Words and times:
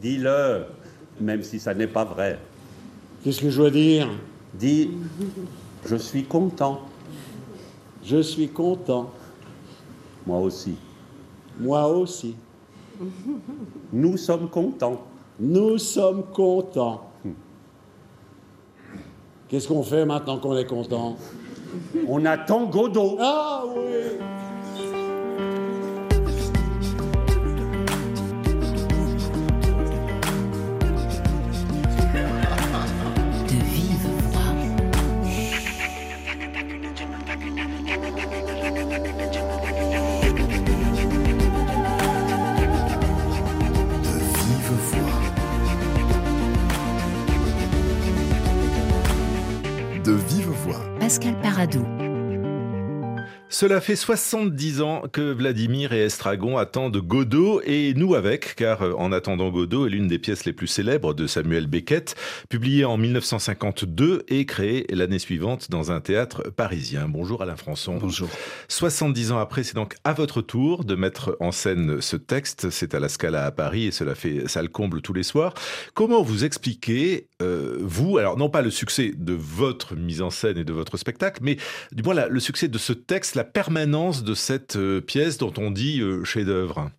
Dis-le, 0.00 0.66
même 1.20 1.42
si 1.42 1.58
ça 1.58 1.74
n'est 1.74 1.88
pas 1.88 2.04
vrai. 2.04 2.38
Qu'est-ce 3.22 3.40
que 3.40 3.50
je 3.50 3.58
dois 3.58 3.70
dire 3.70 4.08
Dis, 4.54 4.90
je 5.86 5.96
suis 5.96 6.24
content. 6.24 6.82
Je 8.04 8.22
suis 8.22 8.48
content. 8.48 9.10
Moi 10.26 10.38
aussi. 10.38 10.76
Moi 11.58 11.86
aussi. 11.88 12.36
Nous 13.92 14.16
sommes 14.16 14.48
contents. 14.48 15.04
Nous 15.40 15.78
sommes 15.78 16.24
contents. 16.32 17.10
Qu'est-ce 19.48 19.66
qu'on 19.66 19.82
fait 19.82 20.04
maintenant 20.04 20.38
qu'on 20.38 20.56
est 20.56 20.66
content 20.66 21.16
On 22.06 22.24
attend 22.24 22.66
Godot. 22.66 23.16
Ah 23.18 23.64
oui 23.66 24.18
Pascal 51.18 51.34
Paradou. 51.42 51.97
Cela 53.60 53.80
fait 53.80 53.96
70 53.96 54.82
ans 54.82 55.02
que 55.12 55.32
Vladimir 55.32 55.92
et 55.92 56.04
Estragon 56.04 56.58
attendent 56.58 56.98
Godot 56.98 57.60
et 57.64 57.92
nous 57.94 58.14
avec, 58.14 58.54
car 58.54 58.82
euh, 58.82 58.92
En 58.92 59.10
attendant 59.10 59.50
Godot 59.50 59.88
est 59.88 59.90
l'une 59.90 60.06
des 60.06 60.20
pièces 60.20 60.44
les 60.44 60.52
plus 60.52 60.68
célèbres 60.68 61.12
de 61.12 61.26
Samuel 61.26 61.66
Beckett, 61.66 62.14
publiée 62.48 62.84
en 62.84 62.96
1952 62.96 64.26
et 64.28 64.46
créée 64.46 64.86
l'année 64.90 65.18
suivante 65.18 65.72
dans 65.72 65.90
un 65.90 66.00
théâtre 66.00 66.50
parisien. 66.50 67.08
Bonjour 67.08 67.42
Alain 67.42 67.56
Françon. 67.56 67.98
Bonjour. 68.00 68.28
70 68.68 69.32
ans 69.32 69.40
après, 69.40 69.64
c'est 69.64 69.74
donc 69.74 69.96
à 70.04 70.12
votre 70.12 70.40
tour 70.40 70.84
de 70.84 70.94
mettre 70.94 71.36
en 71.40 71.50
scène 71.50 72.00
ce 72.00 72.14
texte. 72.14 72.70
C'est 72.70 72.94
à 72.94 73.00
la 73.00 73.08
Scala 73.08 73.44
à 73.44 73.50
Paris 73.50 73.86
et 73.86 73.90
cela 73.90 74.14
fait, 74.14 74.46
ça 74.46 74.62
le 74.62 74.68
comble 74.68 75.02
tous 75.02 75.14
les 75.14 75.24
soirs. 75.24 75.54
Comment 75.94 76.22
vous 76.22 76.44
expliquez, 76.44 77.26
euh, 77.42 77.76
vous, 77.80 78.18
alors 78.18 78.36
non 78.36 78.50
pas 78.50 78.62
le 78.62 78.70
succès 78.70 79.10
de 79.16 79.32
votre 79.32 79.96
mise 79.96 80.22
en 80.22 80.30
scène 80.30 80.58
et 80.58 80.64
de 80.64 80.72
votre 80.72 80.96
spectacle, 80.96 81.40
mais 81.42 81.56
du 81.90 82.04
moins 82.04 82.14
la- 82.14 82.28
le 82.28 82.38
succès 82.38 82.68
de 82.68 82.78
ce 82.78 82.92
texte, 82.92 83.34
la 83.34 83.47
permanence 83.52 84.24
de 84.24 84.34
cette 84.34 84.76
euh, 84.76 85.00
pièce 85.00 85.38
dont 85.38 85.52
on 85.58 85.70
dit 85.70 86.00
euh, 86.00 86.24
chef-d'œuvre 86.24 86.90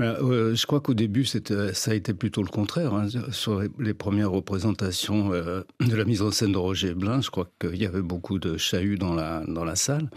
euh, 0.00 0.54
je 0.54 0.66
crois 0.66 0.80
qu'au 0.80 0.94
début, 0.94 1.26
ça 1.26 1.90
a 1.90 1.94
été 1.94 2.14
plutôt 2.14 2.42
le 2.42 2.48
contraire. 2.48 2.94
hein. 2.94 3.08
Sur 3.32 3.60
les, 3.78 3.92
premières 3.92 4.30
représentations 4.30 5.28
de 5.28 5.94
la 5.94 6.04
mise 6.06 6.22
en 6.22 6.30
scène 6.30 6.52
de 6.52 6.56
Roger 6.56 6.94
Blin, 6.94 7.20
je 7.20 7.28
crois 7.28 7.50
qu'il 7.60 7.76
y 7.76 7.84
avait 7.84 8.00
beaucoup 8.00 8.38
de 8.38 8.56
chahuts 8.56 8.96
dans 8.96 9.12
la, 9.12 9.76
salle. 9.76 10.08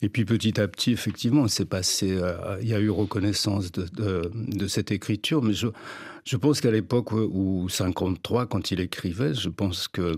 Et 0.00 0.08
puis 0.08 0.24
petit 0.24 0.58
à 0.58 0.66
petit, 0.66 0.92
effectivement, 0.92 1.46
c'est 1.46 1.66
passé. 1.66 2.18
il 2.62 2.68
y 2.68 2.72
a 2.72 2.80
eu 2.80 2.88
reconnaissance 2.88 3.70
de, 3.70 4.66
cette 4.66 4.92
écriture, 4.92 5.42
mais 5.42 5.52
je, 5.52 5.66
je 6.24 6.36
pense 6.38 6.62
qu'à 6.62 6.70
l'époque 6.70 7.12
où 7.12 7.68
53, 7.68 8.46
quand 8.46 8.70
il 8.70 8.80
écrivait, 8.80 9.34
je 9.34 9.50
pense 9.50 9.88
que 9.88 10.14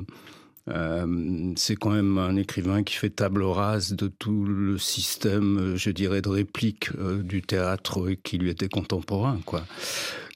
euh, 0.69 1.53
c'est 1.57 1.77
quand 1.77 1.91
même 1.91 2.19
un 2.19 2.37
écrivain 2.37 2.83
qui 2.83 2.95
fait 2.95 3.11
table 3.11 3.43
rase 3.43 3.95
de 3.95 4.09
tout 4.09 4.45
le 4.45 4.79
système, 4.79 5.59
euh, 5.59 5.77
je 5.77 5.91
dirais, 5.91 6.23
de 6.23 6.29
réplique 6.29 6.91
euh, 6.99 7.23
du 7.23 7.43
théâtre 7.43 8.11
qui 8.23 8.39
lui 8.39 8.51
était 8.51 8.69
contemporain. 8.69 9.39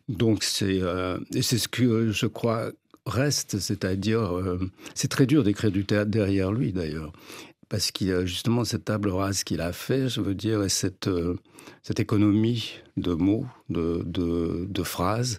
Donc 0.09 0.43
c'est 0.45 0.83
et 1.35 1.43
c'est 1.43 1.57
ce 1.57 1.69
que 1.69 2.11
je 2.11 2.27
crois 2.27 2.71
reste, 3.07 3.59
c'est-à-dire 3.59 4.31
c'est 4.95 5.09
très 5.09 5.25
dur 5.25 5.45
d'écrire 5.45 5.71
du 5.71 5.87
théâtre 5.87 6.11
derrière 6.11 6.53
lui 6.53 6.75
d'ailleurs, 6.75 7.11
parce 7.71 7.91
qu'il 7.91 8.13
a 8.13 8.27
justement 8.27 8.65
cette 8.65 8.85
table 8.85 9.09
rase 9.09 9.45
qu'il 9.45 9.63
a 9.63 9.73
fait, 9.73 10.11
je 10.11 10.21
veux 10.21 10.35
dire, 10.35 10.63
et 10.63 10.69
cette 10.69 11.09
économie 11.97 12.75
de 12.99 13.15
mots, 13.15 13.47
de 13.71 14.83
phrases. 14.83 15.39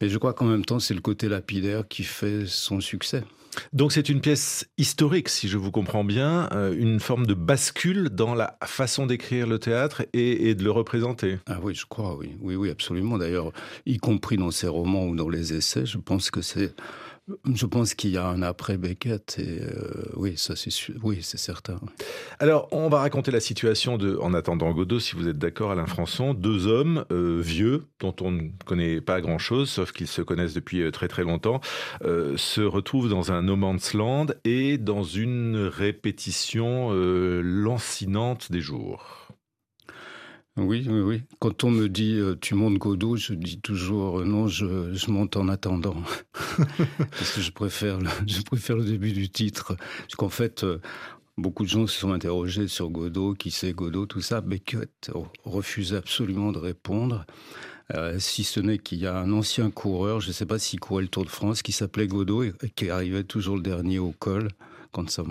Mais 0.00 0.08
je 0.08 0.18
crois 0.18 0.34
qu'en 0.34 0.46
même 0.46 0.64
temps, 0.64 0.78
c'est 0.78 0.94
le 0.94 1.00
côté 1.00 1.28
lapidaire 1.28 1.88
qui 1.88 2.02
fait 2.02 2.44
son 2.46 2.80
succès. 2.80 3.24
Donc 3.72 3.92
c'est 3.92 4.08
une 4.08 4.20
pièce 4.20 4.66
historique, 4.76 5.28
si 5.30 5.48
je 5.48 5.56
vous 5.56 5.70
comprends 5.70 6.04
bien, 6.04 6.48
euh, 6.52 6.74
une 6.76 7.00
forme 7.00 7.26
de 7.26 7.34
bascule 7.34 8.10
dans 8.10 8.34
la 8.34 8.58
façon 8.64 9.06
d'écrire 9.06 9.46
le 9.46 9.58
théâtre 9.58 10.04
et, 10.12 10.50
et 10.50 10.54
de 10.54 10.62
le 10.62 10.70
représenter. 10.70 11.38
Ah 11.46 11.58
oui, 11.62 11.74
je 11.74 11.86
crois, 11.86 12.16
oui. 12.16 12.36
Oui, 12.40 12.54
oui, 12.54 12.70
absolument. 12.70 13.16
D'ailleurs, 13.16 13.52
y 13.86 13.96
compris 13.96 14.36
dans 14.36 14.50
ses 14.50 14.68
romans 14.68 15.06
ou 15.06 15.16
dans 15.16 15.28
les 15.28 15.54
essais, 15.54 15.86
je 15.86 15.98
pense 15.98 16.30
que 16.30 16.42
c'est. 16.42 16.74
Je 17.52 17.66
pense 17.66 17.94
qu'il 17.94 18.10
y 18.10 18.18
a 18.18 18.26
un 18.26 18.40
après 18.42 18.76
Beckett 18.76 19.36
et 19.40 19.60
euh, 19.60 20.12
oui, 20.14 20.34
ça 20.36 20.54
c'est. 20.54 20.70
Oui, 21.02 21.18
c'est 21.22 21.38
certain. 21.38 21.80
Alors, 22.38 22.68
on 22.70 22.88
va 22.88 23.00
raconter 23.00 23.32
la 23.32 23.40
situation 23.40 23.98
de 23.98 24.16
En 24.18 24.32
attendant 24.32 24.70
Godot, 24.70 25.00
si 25.00 25.16
vous 25.16 25.26
êtes 25.26 25.38
d'accord, 25.38 25.72
Alain 25.72 25.86
Françon. 25.86 26.34
Deux 26.34 26.68
hommes 26.68 27.04
euh, 27.10 27.40
vieux, 27.42 27.86
dont 27.98 28.14
on 28.20 28.30
ne 28.30 28.42
connaît 28.64 29.00
pas 29.00 29.20
grand-chose, 29.20 29.68
sauf 29.68 29.90
qu'ils 29.90 30.06
se 30.06 30.22
connaissent 30.22 30.54
depuis 30.54 30.82
euh, 30.82 30.92
très 30.92 31.08
très 31.08 31.24
longtemps, 31.24 31.60
se 32.02 32.60
retrouvent 32.60 33.08
dans 33.08 33.32
un 33.32 33.42
no 33.42 33.56
man's 33.56 33.94
land 33.94 34.26
et 34.44 34.78
dans 34.78 35.02
une 35.02 35.56
répétition 35.56 36.90
lancinante 36.92 38.52
des 38.52 38.60
jours. 38.60 39.25
Oui, 40.56 40.86
oui, 40.88 41.00
oui. 41.00 41.22
Quand 41.38 41.64
on 41.64 41.70
me 41.70 41.86
dit 41.86 42.14
euh, 42.14 42.34
tu 42.40 42.54
montes 42.54 42.78
Godot, 42.78 43.16
je 43.16 43.34
dis 43.34 43.60
toujours 43.60 44.20
euh, 44.20 44.24
non, 44.24 44.48
je, 44.48 45.10
monte 45.10 45.36
en 45.36 45.48
attendant. 45.48 45.96
Parce 46.98 47.32
que 47.34 47.42
je 47.42 47.50
préfère, 47.50 47.98
le, 47.98 48.08
je 48.26 48.40
préfère 48.40 48.76
le 48.76 48.84
début 48.84 49.12
du 49.12 49.28
titre. 49.28 49.76
Parce 49.76 50.14
qu'en 50.16 50.30
fait, 50.30 50.64
euh, 50.64 50.80
beaucoup 51.36 51.64
de 51.64 51.68
gens 51.68 51.86
se 51.86 51.98
sont 51.98 52.10
interrogés 52.10 52.68
sur 52.68 52.88
Godot, 52.88 53.34
qui 53.34 53.50
c'est 53.50 53.74
Godot, 53.74 54.06
tout 54.06 54.22
ça. 54.22 54.40
Beckett 54.40 55.10
refuse 55.44 55.92
absolument 55.92 56.52
de 56.52 56.58
répondre. 56.58 57.26
Si 58.18 58.42
ce 58.42 58.58
n'est 58.58 58.78
qu'il 58.78 58.98
y 58.98 59.06
a 59.06 59.16
un 59.16 59.30
ancien 59.30 59.70
coureur, 59.70 60.20
je 60.20 60.28
ne 60.28 60.32
sais 60.32 60.46
pas 60.46 60.58
s'il 60.58 60.80
courait 60.80 61.02
le 61.02 61.08
Tour 61.08 61.24
de 61.24 61.30
France, 61.30 61.62
qui 61.62 61.70
s'appelait 61.70 62.08
Godot 62.08 62.42
et 62.42 62.52
qui 62.74 62.90
arrivait 62.90 63.22
toujours 63.22 63.54
le 63.54 63.62
dernier 63.62 64.00
au 64.00 64.10
col. 64.10 64.48
Quand 64.96 65.10
ça, 65.10 65.22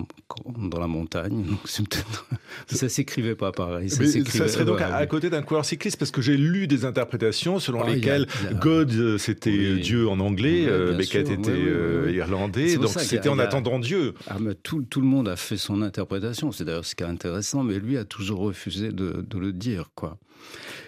dans 0.59 0.79
la 0.79 0.85
montagne, 0.85 1.43
donc 1.49 1.57
ça 2.67 2.87
s'écrivait 2.87 3.33
pas 3.33 3.51
pareil. 3.51 3.89
Ça, 3.89 4.05
serait 4.47 4.63
donc 4.63 4.79
à, 4.79 5.03
côté 5.07 5.31
d'un 5.31 5.41
coureur 5.41 5.65
cycliste, 5.65 5.97
parce 5.97 6.11
que 6.11 6.21
j'ai 6.21 6.37
lu 6.37 6.67
des 6.67 6.85
interprétations 6.85 7.57
selon 7.57 7.81
Ah, 7.81 7.87
a- 7.87 7.95
lesquelles 7.95 8.27
a- 8.47 8.53
God, 8.53 8.91
euh, 8.91 9.17
c'était 9.17 9.49
Oui. 9.49 9.81
Dieu 9.81 10.07
en 10.07 10.19
anglais, 10.19 10.65
Oui, 10.65 10.69
euh, 10.69 10.93
Beckett 10.95 11.25
sûr, 11.25 11.39
était 11.39 11.51
oui, 11.51 11.63
euh, 11.65 12.11
irlandais, 12.13 12.75
donc 12.77 12.89
c'était 12.99 13.27
en 13.27 13.39
a- 13.39 13.43
attendant 13.45 13.79
Dieu. 13.79 14.13
Ah, 14.27 14.37
mais 14.39 14.53
tout, 14.53 14.83
tout 14.87 15.01
le 15.01 15.07
monde 15.07 15.27
a 15.27 15.35
fait 15.35 15.57
son 15.57 15.81
interprétation. 15.81 16.51
C'est 16.51 16.63
d'ailleurs 16.65 16.85
ce 16.85 16.93
qui 16.93 17.01
est 17.01 17.07
intéressant, 17.07 17.63
mais 17.63 17.79
lui 17.79 17.97
a 17.97 18.05
toujours 18.05 18.41
refusé 18.41 18.91
de, 18.91 19.25
de 19.27 19.39
le 19.39 19.51
dire, 19.51 19.89
quoi. 19.95 20.19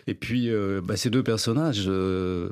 Et 0.06 0.14
puis, 0.14 0.52
euh, 0.52 0.82
bah, 0.84 0.98
ces 0.98 1.10
deux 1.10 1.24
personnages, 1.24 1.86
euh, 1.88 2.48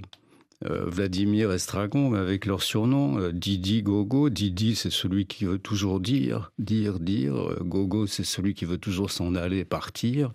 Vladimir 0.62 1.52
et 1.52 1.60
Stragon, 1.60 2.14
avec 2.14 2.46
leur 2.46 2.64
surnom, 2.64 3.20
euh, 3.20 3.32
Didi, 3.32 3.84
Gogo. 3.84 4.30
Didi, 4.30 4.76
c'est 4.76 4.92
celui 4.92 5.26
qui 5.26 5.46
veut 5.46 5.60
toujours 5.60 6.00
dire, 6.00 6.52
dire, 6.60 7.00
dire. 7.00 7.36
Euh, 7.36 7.60
Gogo, 7.62 8.08
c'est 8.08 8.24
celui 8.24 8.54
qui 8.54 8.66
veut 8.66 8.78
toujours 8.78 9.12
s'en 9.12 9.36
aller, 9.36 9.66
partir. 9.66 10.34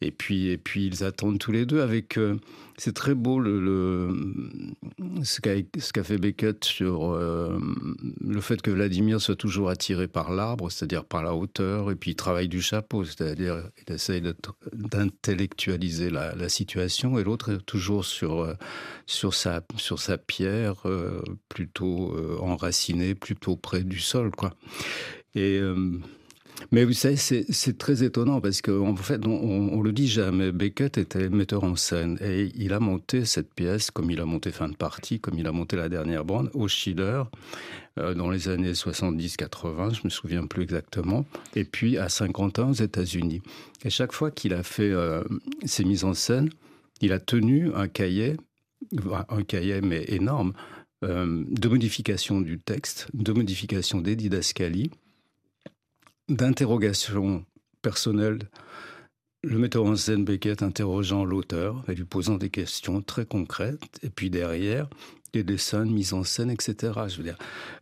Et 0.00 0.10
puis, 0.10 0.48
et 0.48 0.58
puis, 0.58 0.86
ils 0.86 1.04
attendent 1.04 1.38
tous 1.38 1.52
les 1.52 1.66
deux 1.66 1.80
avec. 1.80 2.18
C'est 2.80 2.94
très 2.94 3.14
beau 3.14 3.44
ce 5.22 5.40
qu'a 5.92 6.02
fait 6.02 6.16
Beckett 6.16 6.64
sur 6.64 7.12
euh, 7.12 7.58
le 8.26 8.40
fait 8.40 8.62
que 8.62 8.70
Vladimir 8.70 9.20
soit 9.20 9.36
toujours 9.36 9.68
attiré 9.68 10.08
par 10.08 10.32
l'arbre, 10.32 10.70
c'est-à-dire 10.70 11.04
par 11.04 11.22
la 11.22 11.34
hauteur, 11.34 11.90
et 11.90 11.94
puis 11.94 12.12
il 12.12 12.14
travaille 12.14 12.48
du 12.48 12.62
chapeau, 12.62 13.04
c'est-à-dire 13.04 13.68
il 13.86 13.92
essaye 13.92 14.22
d'intellectualiser 14.72 16.08
la, 16.08 16.48
situation, 16.48 17.18
et 17.18 17.24
l'autre 17.24 17.52
est 17.52 17.66
toujours 17.66 18.06
sur, 18.06 18.40
euh, 18.40 18.54
sa, 19.06 19.60
pierre, 20.16 20.76
euh, 20.86 21.20
plutôt 21.50 22.16
enracinée, 22.40 23.14
plutôt 23.14 23.56
près 23.56 23.84
du 23.84 24.00
sol. 24.00 24.30
Quoi. 24.30 24.54
Et. 25.34 25.60
Mais 26.72 26.84
vous 26.84 26.92
savez, 26.92 27.16
c'est 27.16 27.78
très 27.78 28.02
étonnant 28.04 28.40
parce 28.40 28.62
qu'en 28.62 28.94
fait, 28.96 29.26
on, 29.26 29.30
on, 29.30 29.78
on 29.78 29.82
le 29.82 29.92
dit 29.92 30.08
jamais, 30.08 30.52
Beckett 30.52 30.98
était 30.98 31.28
metteur 31.28 31.64
en 31.64 31.76
scène 31.76 32.18
et 32.20 32.50
il 32.54 32.72
a 32.72 32.80
monté 32.80 33.24
cette 33.24 33.52
pièce 33.54 33.90
comme 33.90 34.10
il 34.10 34.20
a 34.20 34.24
monté 34.24 34.50
Fin 34.50 34.68
de 34.68 34.76
partie, 34.76 35.20
comme 35.20 35.38
il 35.38 35.46
a 35.46 35.52
monté 35.52 35.76
La 35.76 35.88
dernière 35.88 36.24
bande 36.24 36.50
au 36.54 36.68
Schiller 36.68 37.22
euh, 37.98 38.14
dans 38.14 38.30
les 38.30 38.48
années 38.48 38.72
70-80, 38.72 39.94
je 39.94 40.00
me 40.04 40.10
souviens 40.10 40.46
plus 40.46 40.62
exactement, 40.62 41.24
et 41.56 41.64
puis 41.64 41.98
à 41.98 42.08
50 42.08 42.58
ans 42.60 42.70
aux 42.70 42.74
États-Unis. 42.74 43.42
Et 43.84 43.90
chaque 43.90 44.12
fois 44.12 44.30
qu'il 44.30 44.54
a 44.54 44.62
fait 44.62 44.90
euh, 44.90 45.22
ses 45.64 45.84
mises 45.84 46.04
en 46.04 46.14
scène, 46.14 46.50
il 47.00 47.12
a 47.12 47.18
tenu 47.18 47.72
un 47.74 47.88
cahier, 47.88 48.36
un 49.28 49.42
cahier 49.42 49.80
mais 49.80 50.04
énorme, 50.08 50.52
euh, 51.02 51.44
de 51.48 51.68
modification 51.68 52.40
du 52.40 52.58
texte, 52.58 53.08
de 53.14 53.32
modification 53.32 54.00
des 54.00 54.16
didascalies, 54.16 54.90
d'interrogations 56.30 57.44
personnelles 57.82 58.48
le 59.42 59.58
metteur 59.58 59.84
en 59.84 59.96
scène 59.96 60.24
Beckett 60.24 60.62
interrogeant 60.62 61.24
l'auteur 61.24 61.82
et 61.88 61.94
lui 61.94 62.04
posant 62.04 62.36
des 62.36 62.50
questions 62.50 63.00
très 63.00 63.24
concrètes. 63.24 63.98
Et 64.02 64.10
puis 64.10 64.28
derrière, 64.28 64.88
des 65.32 65.44
dessins, 65.44 65.86
de 65.86 65.90
mise 65.90 66.12
en 66.12 66.24
scène, 66.24 66.50
etc. 66.50 66.92
Je 67.08 67.16
veux 67.16 67.22
dire, 67.22 67.38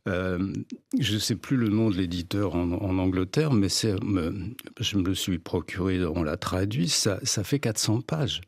euh, 0.07 0.53
je 0.99 1.15
ne 1.15 1.19
sais 1.19 1.35
plus 1.35 1.57
le 1.57 1.69
nom 1.69 1.91
de 1.91 1.97
l'éditeur 1.97 2.55
en, 2.55 2.99
Angleterre, 2.99 3.53
mais 3.53 3.69
je 3.69 4.99
me 4.99 5.05
le 5.05 5.15
suis 5.15 5.39
procuré, 5.39 6.05
on 6.05 6.23
l'a 6.23 6.37
traduit, 6.37 6.89
ça, 6.89 7.19
ça 7.23 7.43
fait 7.43 7.59
400 7.59 8.03
pages. 8.03 8.41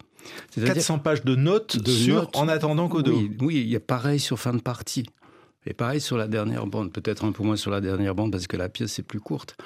400 0.55 0.99
pages 0.99 1.25
de 1.25 1.35
notes 1.35 1.79
de 1.79 1.91
sur 1.91 2.31
En 2.35 2.47
attendant. 2.47 2.91
Oui, 2.93 3.33
oui, 3.41 3.61
il 3.61 3.69
y 3.69 3.77
a 3.77 3.81
pareil 3.81 4.21
sur 4.21 4.39
fin 4.39 4.53
de 4.53 4.61
partie. 4.61 5.07
Et 5.67 5.75
pareil 5.75 6.01
sur 6.01 6.17
la 6.17 6.27
dernière 6.27 6.67
bande, 6.67 6.93
peut-être 6.93 7.25
un 7.25 7.33
peu 7.33 7.43
moins 7.43 7.57
sur 7.57 7.71
la 7.71 7.81
dernière 7.81 8.15
bande 8.15 8.33
parce 8.33 8.47
que 8.47 8.57
la 8.57 8.69
pièce 8.69 8.99
est 8.99 9.03
plus 9.03 9.21
courte. 9.21 9.57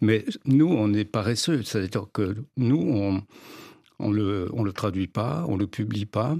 Mais 0.00 0.24
nous, 0.46 0.68
on 0.68 0.92
est 0.94 1.04
paresseux, 1.04 1.62
c'est-à-dire 1.62 2.06
que 2.12 2.36
nous, 2.56 2.80
on, 2.80 3.22
on 3.98 4.10
le, 4.10 4.48
on 4.54 4.64
le 4.64 4.72
traduit 4.72 5.08
pas, 5.08 5.44
on 5.48 5.56
le 5.56 5.66
publie 5.66 6.06
pas, 6.06 6.36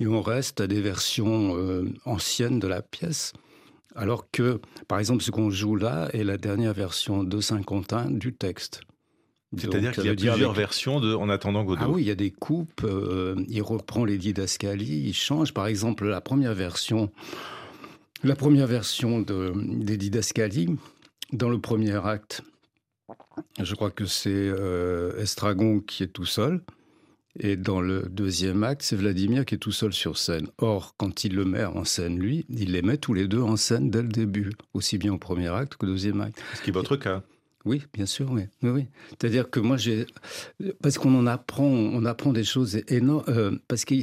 et 0.00 0.06
on 0.06 0.20
reste 0.20 0.60
à 0.60 0.66
des 0.66 0.80
versions 0.80 1.56
euh, 1.56 1.84
anciennes 2.04 2.58
de 2.58 2.66
la 2.66 2.82
pièce. 2.82 3.32
Alors 3.94 4.30
que, 4.30 4.60
par 4.88 4.98
exemple, 4.98 5.22
ce 5.22 5.30
qu'on 5.30 5.50
joue 5.50 5.76
là 5.76 6.08
est 6.12 6.24
la 6.24 6.36
dernière 6.36 6.74
version 6.74 7.24
de 7.24 7.40
Saint-Quentin 7.40 8.10
du 8.10 8.34
texte. 8.34 8.82
C'est-à-dire 9.56 9.92
qu'il 9.92 10.04
y 10.04 10.08
a 10.08 10.14
plusieurs 10.14 10.52
versions 10.52 11.00
de 11.00 11.14
En 11.14 11.28
attendant 11.28 11.64
Godot. 11.64 11.80
Ah 11.84 11.88
oui, 11.88 12.02
il 12.02 12.08
y 12.08 12.10
a 12.10 12.16
des 12.16 12.30
coupes, 12.30 12.82
euh, 12.84 13.36
il 13.48 13.62
reprend 13.62 14.04
les 14.04 14.18
didascalies, 14.18 15.04
il 15.06 15.14
change. 15.14 15.54
Par 15.54 15.66
exemple, 15.66 16.06
la 16.06 16.20
première 16.20 16.52
version, 16.52 17.10
la 18.22 18.36
première 18.36 18.66
version 18.66 19.20
de, 19.20 19.52
des 19.56 19.96
didascalies, 19.96 20.76
dans 21.32 21.48
le 21.48 21.60
premier 21.60 21.94
acte, 22.06 22.42
je 23.60 23.74
crois 23.74 23.90
que 23.90 24.06
c'est 24.06 24.30
euh, 24.30 25.20
Estragon 25.20 25.80
qui 25.80 26.02
est 26.02 26.08
tout 26.08 26.24
seul. 26.24 26.62
Et 27.38 27.56
dans 27.56 27.82
le 27.82 28.08
deuxième 28.08 28.62
acte, 28.62 28.80
c'est 28.82 28.96
Vladimir 28.96 29.44
qui 29.44 29.56
est 29.56 29.58
tout 29.58 29.72
seul 29.72 29.92
sur 29.92 30.16
scène. 30.16 30.48
Or, 30.56 30.94
quand 30.96 31.24
il 31.24 31.34
le 31.34 31.44
met 31.44 31.64
en 31.64 31.84
scène, 31.84 32.18
lui, 32.18 32.46
il 32.48 32.72
les 32.72 32.80
met 32.80 32.96
tous 32.96 33.12
les 33.12 33.28
deux 33.28 33.42
en 33.42 33.56
scène 33.56 33.90
dès 33.90 34.00
le 34.00 34.08
début, 34.08 34.52
aussi 34.72 34.96
bien 34.96 35.12
au 35.12 35.18
premier 35.18 35.48
acte 35.48 35.76
qu'au 35.76 35.86
deuxième 35.86 36.22
acte. 36.22 36.42
Ce 36.54 36.62
qui 36.62 36.70
est 36.70 36.72
votre 36.72 36.96
cas. 36.96 37.22
Oui, 37.66 37.82
bien 37.92 38.06
sûr, 38.06 38.30
oui. 38.30 38.42
oui, 38.62 38.86
C'est-à-dire 39.10 39.50
que 39.50 39.58
moi, 39.58 39.76
j'ai. 39.76 40.06
Parce 40.80 40.98
qu'on 40.98 41.12
en 41.18 41.26
apprend, 41.26 41.66
on 41.66 42.04
apprend 42.04 42.32
des 42.32 42.44
choses 42.44 42.80
énormes. 42.86 43.24
Euh, 43.28 43.58
parce 43.66 43.84
que 43.84 43.94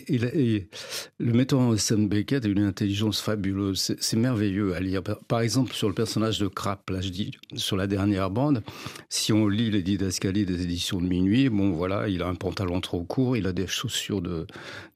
le 1.19 1.33
metteur 1.33 1.59
en 1.59 1.77
scène 1.77 2.09
Beckett 2.09 2.43
a 2.43 2.49
une 2.49 2.59
intelligence 2.59 3.21
fabuleuse. 3.21 3.95
C'est 3.97 4.17
merveilleux 4.17 4.75
à 4.75 4.81
lire. 4.81 5.01
Par 5.01 5.39
exemple, 5.39 5.71
sur 5.71 5.87
le 5.87 5.93
personnage 5.95 6.39
de 6.39 6.47
Krapp, 6.47 6.89
là, 6.89 6.99
je 6.99 7.07
dis, 7.07 7.31
sur 7.55 7.77
la 7.77 7.87
dernière 7.87 8.29
bande, 8.29 8.63
si 9.07 9.31
on 9.31 9.47
lit 9.47 9.71
les 9.71 9.81
didascalies 9.81 10.45
des 10.45 10.61
éditions 10.63 10.99
de 10.99 11.07
minuit, 11.07 11.47
bon, 11.47 11.71
voilà, 11.71 12.09
il 12.09 12.21
a 12.21 12.27
un 12.27 12.35
pantalon 12.35 12.81
trop 12.81 13.03
court, 13.03 13.37
il 13.37 13.47
a 13.47 13.53
des 13.53 13.67
chaussures 13.67 14.21
de, 14.21 14.45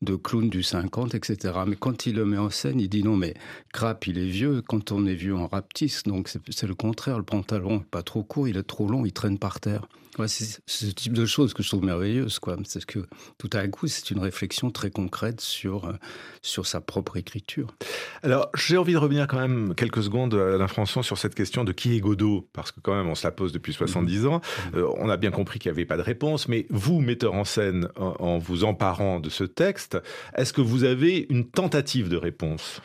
de 0.01 0.15
clown 0.17 0.49
du 0.49 0.61
50, 0.61 1.15
etc. 1.15 1.53
Mais 1.65 1.77
quand 1.77 2.05
il 2.05 2.15
le 2.15 2.25
met 2.25 2.37
en 2.37 2.49
scène, 2.49 2.81
il 2.81 2.89
dit 2.89 3.03
non, 3.03 3.15
mais 3.15 3.33
Krapp, 3.71 4.07
il 4.07 4.17
est 4.17 4.27
vieux. 4.27 4.61
Quand 4.61 4.91
on 4.91 5.05
est 5.05 5.15
vieux, 5.15 5.37
en 5.37 5.47
rapetisse. 5.47 6.03
Donc, 6.03 6.27
c'est 6.27 6.67
le 6.67 6.75
contraire. 6.75 7.17
Le 7.17 7.23
pantalon 7.23 7.79
pas 7.79 8.03
trop 8.03 8.23
court, 8.23 8.49
il 8.49 8.56
trop 8.63 8.87
long, 8.87 9.05
il 9.05 9.13
traîne 9.13 9.37
par 9.37 9.59
terre. 9.59 9.87
c'est 10.27 10.59
ce 10.65 10.85
type 10.87 11.13
de 11.13 11.25
choses 11.25 11.53
que 11.53 11.63
je 11.63 11.69
trouve 11.69 11.83
merveilleuse, 11.83 12.39
quoi. 12.39 12.57
C'est 12.65 12.85
que 12.85 12.99
tout 13.37 13.49
à 13.53 13.67
coup, 13.67 13.87
c'est 13.87 14.11
une 14.11 14.19
réflexion 14.19 14.71
très 14.71 14.89
concrète 14.89 15.41
sur, 15.41 15.85
euh, 15.85 15.93
sur 16.41 16.65
sa 16.65 16.81
propre 16.81 17.17
écriture. 17.17 17.75
Alors, 18.23 18.49
j'ai 18.55 18.77
envie 18.77 18.93
de 18.93 18.97
revenir 18.97 19.27
quand 19.27 19.39
même 19.39 19.75
quelques 19.75 20.03
secondes, 20.03 20.33
à 20.33 20.67
François, 20.67 21.03
sur 21.03 21.17
cette 21.17 21.35
question 21.35 21.63
de 21.63 21.71
qui 21.71 21.95
est 21.95 21.99
Godot, 21.99 22.47
parce 22.53 22.71
que 22.71 22.79
quand 22.79 22.95
même, 22.95 23.07
on 23.07 23.15
se 23.15 23.25
la 23.25 23.31
pose 23.31 23.51
depuis 23.51 23.73
70 23.73 24.25
ans. 24.25 24.37
Mmh. 24.37 24.77
Euh, 24.77 24.87
on 24.97 25.09
a 25.09 25.17
bien 25.17 25.31
compris 25.31 25.59
qu'il 25.59 25.71
n'y 25.71 25.77
avait 25.77 25.85
pas 25.85 25.97
de 25.97 26.01
réponse, 26.01 26.47
mais 26.47 26.65
vous, 26.69 26.99
metteur 26.99 27.33
en 27.33 27.45
scène, 27.45 27.89
en 27.95 28.37
vous 28.37 28.63
emparant 28.63 29.19
de 29.19 29.29
ce 29.29 29.43
texte, 29.43 29.97
est-ce 30.35 30.53
que 30.53 30.61
vous 30.61 30.83
avez 30.83 31.27
une 31.29 31.49
tentative 31.49 32.09
de 32.09 32.17
réponse? 32.17 32.81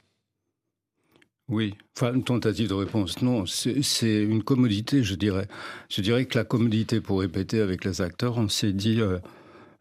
Oui, 1.49 1.75
enfin 1.97 2.15
une 2.15 2.25
tentative 2.25 2.69
de 2.69 2.75
réponse. 2.75 3.21
Non, 3.21 3.45
c'est 3.47 4.23
une 4.23 4.43
commodité, 4.43 5.03
je 5.03 5.15
dirais. 5.15 5.49
Je 5.91 6.01
dirais 6.01 6.25
que 6.25 6.39
la 6.39 6.45
commodité 6.45 7.01
pour 7.01 7.21
répéter 7.21 7.61
avec 7.61 7.85
les 7.85 8.01
acteurs, 8.01 8.39
on 8.39 8.49
s'est 8.49 8.73
dit 8.73 9.01
euh, 9.01 9.19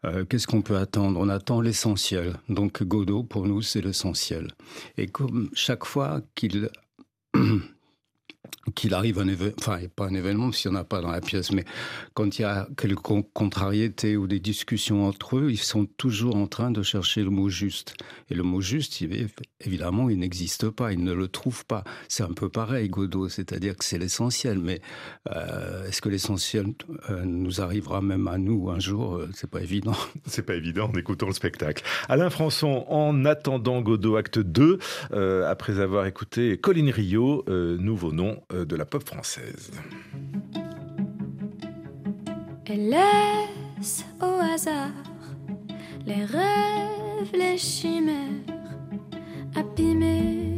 euh, 0.04 0.24
qu'est-ce 0.24 0.46
qu'on 0.46 0.62
peut 0.62 0.76
attendre? 0.76 1.18
On 1.20 1.28
attend 1.28 1.60
l'essentiel. 1.60 2.34
Donc 2.48 2.82
Godot, 2.82 3.22
pour 3.22 3.46
nous, 3.46 3.62
c'est 3.62 3.80
l'essentiel. 3.80 4.48
Et 4.98 5.06
comme 5.06 5.48
chaque 5.54 5.84
fois 5.84 6.20
qu'il 6.34 6.68
qu'il 8.74 8.94
arrive 8.94 9.18
un 9.18 9.28
événement, 9.28 9.54
enfin 9.58 9.78
pas 9.94 10.06
un 10.06 10.14
événement 10.14 10.52
s'il 10.52 10.70
n'y 10.70 10.76
en 10.76 10.80
a 10.80 10.84
pas 10.84 11.00
dans 11.00 11.10
la 11.10 11.20
pièce, 11.20 11.52
mais 11.52 11.64
quand 12.14 12.38
il 12.38 12.42
y 12.42 12.44
a 12.44 12.68
quelques 12.76 13.00
contrariétés 13.32 14.16
ou 14.16 14.26
des 14.26 14.40
discussions 14.40 15.06
entre 15.06 15.36
eux, 15.38 15.50
ils 15.50 15.58
sont 15.58 15.86
toujours 15.96 16.36
en 16.36 16.46
train 16.46 16.70
de 16.70 16.82
chercher 16.82 17.22
le 17.22 17.30
mot 17.30 17.48
juste. 17.48 17.94
Et 18.30 18.34
le 18.34 18.42
mot 18.42 18.60
juste, 18.60 19.02
évidemment, 19.60 20.08
il 20.08 20.18
n'existe 20.18 20.70
pas, 20.70 20.92
ils 20.92 21.02
ne 21.02 21.12
le 21.12 21.28
trouvent 21.28 21.66
pas. 21.66 21.82
C'est 22.08 22.22
un 22.22 22.32
peu 22.32 22.48
pareil, 22.48 22.88
Godot, 22.88 23.28
c'est-à-dire 23.28 23.76
que 23.76 23.84
c'est 23.84 23.98
l'essentiel, 23.98 24.58
mais 24.58 24.80
euh, 25.30 25.86
est-ce 25.88 26.00
que 26.00 26.08
l'essentiel 26.08 26.66
euh, 27.10 27.24
nous 27.24 27.60
arrivera 27.60 28.00
même 28.00 28.28
à 28.28 28.38
nous 28.38 28.70
un 28.70 28.78
jour 28.78 29.16
euh, 29.16 29.28
C'est 29.34 29.50
pas 29.50 29.60
évident. 29.60 29.96
C'est 30.26 30.46
pas 30.46 30.54
évident 30.54 30.88
en 30.92 30.98
écoutant 30.98 31.26
le 31.26 31.32
spectacle. 31.32 31.82
Alain 32.08 32.30
Françon, 32.30 32.84
en 32.88 33.24
attendant 33.24 33.82
Godot 33.82 34.16
acte 34.16 34.38
2, 34.38 34.78
après 35.46 35.80
avoir 35.80 36.06
écouté 36.06 36.58
Colline 36.58 36.90
Rio, 36.90 37.44
nouveau 37.48 38.12
nom 38.12 38.31
euh, 38.52 38.64
de 38.64 38.76
la 38.76 38.84
pop 38.84 39.06
française. 39.06 39.70
Elle 42.66 42.88
laisse 42.88 44.04
au 44.22 44.40
hasard 44.40 44.88
les 46.06 46.24
rêves, 46.24 47.32
les 47.34 47.58
chimères 47.58 48.46
abîmés. 49.54 50.51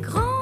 Grand 0.00 0.34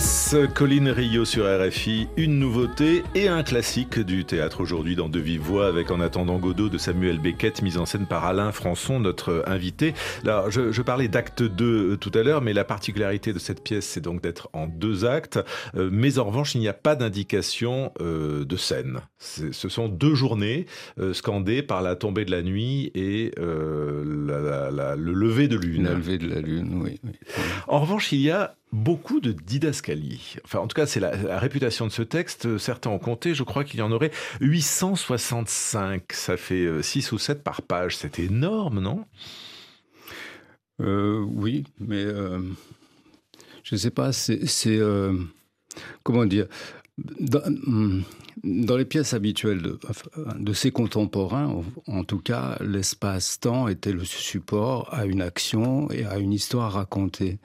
ce. 0.00 0.25
Colline 0.44 0.88
Rio 0.90 1.24
sur 1.24 1.44
RFI, 1.46 2.08
une 2.18 2.38
nouveauté 2.38 3.02
et 3.14 3.26
un 3.28 3.42
classique 3.42 3.98
du 3.98 4.24
théâtre 4.26 4.60
aujourd'hui 4.60 4.94
dans 4.94 5.08
De 5.08 5.18
Vive 5.18 5.40
Voix 5.40 5.66
avec 5.66 5.90
En 5.90 6.00
attendant 6.00 6.38
Godot 6.38 6.68
de 6.68 6.76
Samuel 6.76 7.18
Beckett, 7.18 7.62
mise 7.62 7.78
en 7.78 7.86
scène 7.86 8.06
par 8.06 8.24
Alain 8.26 8.52
Françon, 8.52 9.00
notre 9.00 9.44
invité. 9.46 9.94
Alors, 10.24 10.50
je, 10.50 10.72
je 10.72 10.82
parlais 10.82 11.08
d'acte 11.08 11.42
2 11.42 11.64
euh, 11.92 11.96
tout 11.96 12.10
à 12.14 12.22
l'heure, 12.22 12.42
mais 12.42 12.52
la 12.52 12.64
particularité 12.64 13.32
de 13.32 13.38
cette 13.38 13.62
pièce, 13.62 13.86
c'est 13.86 14.02
donc 14.02 14.20
d'être 14.22 14.50
en 14.52 14.66
deux 14.66 15.04
actes. 15.06 15.38
Euh, 15.74 15.88
mais 15.90 16.18
en 16.18 16.24
revanche, 16.24 16.54
il 16.54 16.60
n'y 16.60 16.68
a 16.68 16.74
pas 16.74 16.96
d'indication 16.96 17.92
euh, 18.00 18.44
de 18.44 18.56
scène. 18.56 19.00
Ce 19.18 19.68
sont 19.68 19.88
deux 19.88 20.14
journées 20.14 20.66
euh, 20.98 21.14
scandées 21.14 21.62
par 21.62 21.80
la 21.82 21.96
tombée 21.96 22.24
de 22.26 22.30
la 22.30 22.42
nuit 22.42 22.90
et 22.94 23.30
euh, 23.38 24.04
la- 24.26 24.40
la- 24.40 24.70
la- 24.70 24.96
le 24.96 25.12
lever 25.14 25.48
de 25.48 25.56
lune. 25.56 25.84
La 25.84 25.94
levée 25.94 26.18
de 26.18 26.28
la 26.28 26.40
lune, 26.40 26.80
oui. 26.82 27.00
oui. 27.04 27.12
En 27.68 27.80
revanche, 27.80 28.12
il 28.12 28.20
y 28.20 28.30
a 28.30 28.54
beaucoup 28.72 29.20
de 29.20 29.32
Enfin, 30.44 30.60
en 30.60 30.66
tout 30.66 30.74
cas, 30.74 30.86
c'est 30.86 31.00
la, 31.00 31.38
réputation 31.38 31.86
de 31.86 31.92
ce 31.92 32.02
texte. 32.02 32.58
Certains 32.58 32.90
ont 32.90 32.98
compté, 32.98 33.34
je 33.34 33.42
crois 33.42 33.64
qu'il 33.64 33.80
y 33.80 33.82
en 33.82 33.92
aurait 33.92 34.10
865. 34.40 36.12
Ça 36.12 36.36
fait 36.36 36.82
6 36.82 37.12
ou 37.12 37.18
7 37.18 37.42
par 37.42 37.62
page. 37.62 37.96
C'est 37.96 38.18
énorme, 38.18 38.80
non? 38.80 39.04
Euh, 40.80 41.20
oui, 41.20 41.64
mais 41.78 42.04
euh, 42.04 42.40
je 43.62 43.74
ne 43.74 43.78
sais 43.78 43.90
pas, 43.90 44.12
c'est. 44.12 44.40
euh, 44.66 45.14
comment 46.02 46.26
dire? 46.26 46.46
Dans, 46.98 47.42
hum, 47.44 48.04
dans 48.42 48.76
les 48.76 48.84
pièces 48.84 49.12
habituelles 49.12 49.62
de, 50.38 50.52
ses 50.52 50.70
contemporains, 50.70 51.62
en 51.86 52.04
tout 52.04 52.20
cas, 52.20 52.56
l'espace-temps 52.60 53.68
était 53.68 53.92
le 53.92 54.04
support 54.04 54.92
à 54.94 55.04
une 55.04 55.20
action 55.20 55.90
et 55.90 56.04
à 56.04 56.18
une 56.18 56.32
histoire 56.32 56.72
racontée. 56.72 57.38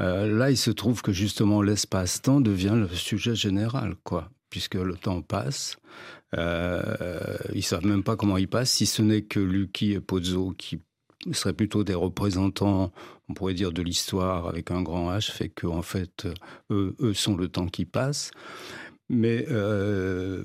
Euh, 0.00 0.26
là, 0.26 0.50
il 0.50 0.56
se 0.56 0.70
trouve 0.70 1.02
que 1.02 1.12
justement 1.12 1.62
l'espace-temps 1.62 2.40
devient 2.40 2.74
le 2.76 2.88
sujet 2.88 3.34
général, 3.34 3.94
quoi, 4.04 4.30
puisque 4.50 4.74
le 4.74 4.94
temps 4.94 5.22
passe. 5.22 5.76
Euh, 6.38 7.36
ils 7.54 7.62
savent 7.62 7.86
même 7.86 8.02
pas 8.02 8.16
comment 8.16 8.38
il 8.38 8.48
passe, 8.48 8.70
si 8.70 8.86
ce 8.86 9.02
n'est 9.02 9.22
que 9.22 9.40
Lucky 9.40 9.92
et 9.92 10.00
Pozzo, 10.00 10.54
qui 10.56 10.80
seraient 11.32 11.52
plutôt 11.52 11.84
des 11.84 11.94
représentants, 11.94 12.92
on 13.28 13.34
pourrait 13.34 13.54
dire, 13.54 13.72
de 13.72 13.82
l'histoire 13.82 14.48
avec 14.48 14.70
un 14.70 14.82
grand 14.82 15.12
H, 15.12 15.30
fait 15.30 15.50
que 15.50 15.66
en 15.66 15.82
fait, 15.82 16.26
eux, 16.70 16.96
sont 17.14 17.36
le 17.36 17.48
temps 17.48 17.66
qui 17.66 17.84
passe. 17.84 18.30
Mais 19.10 19.44
euh, 19.50 20.42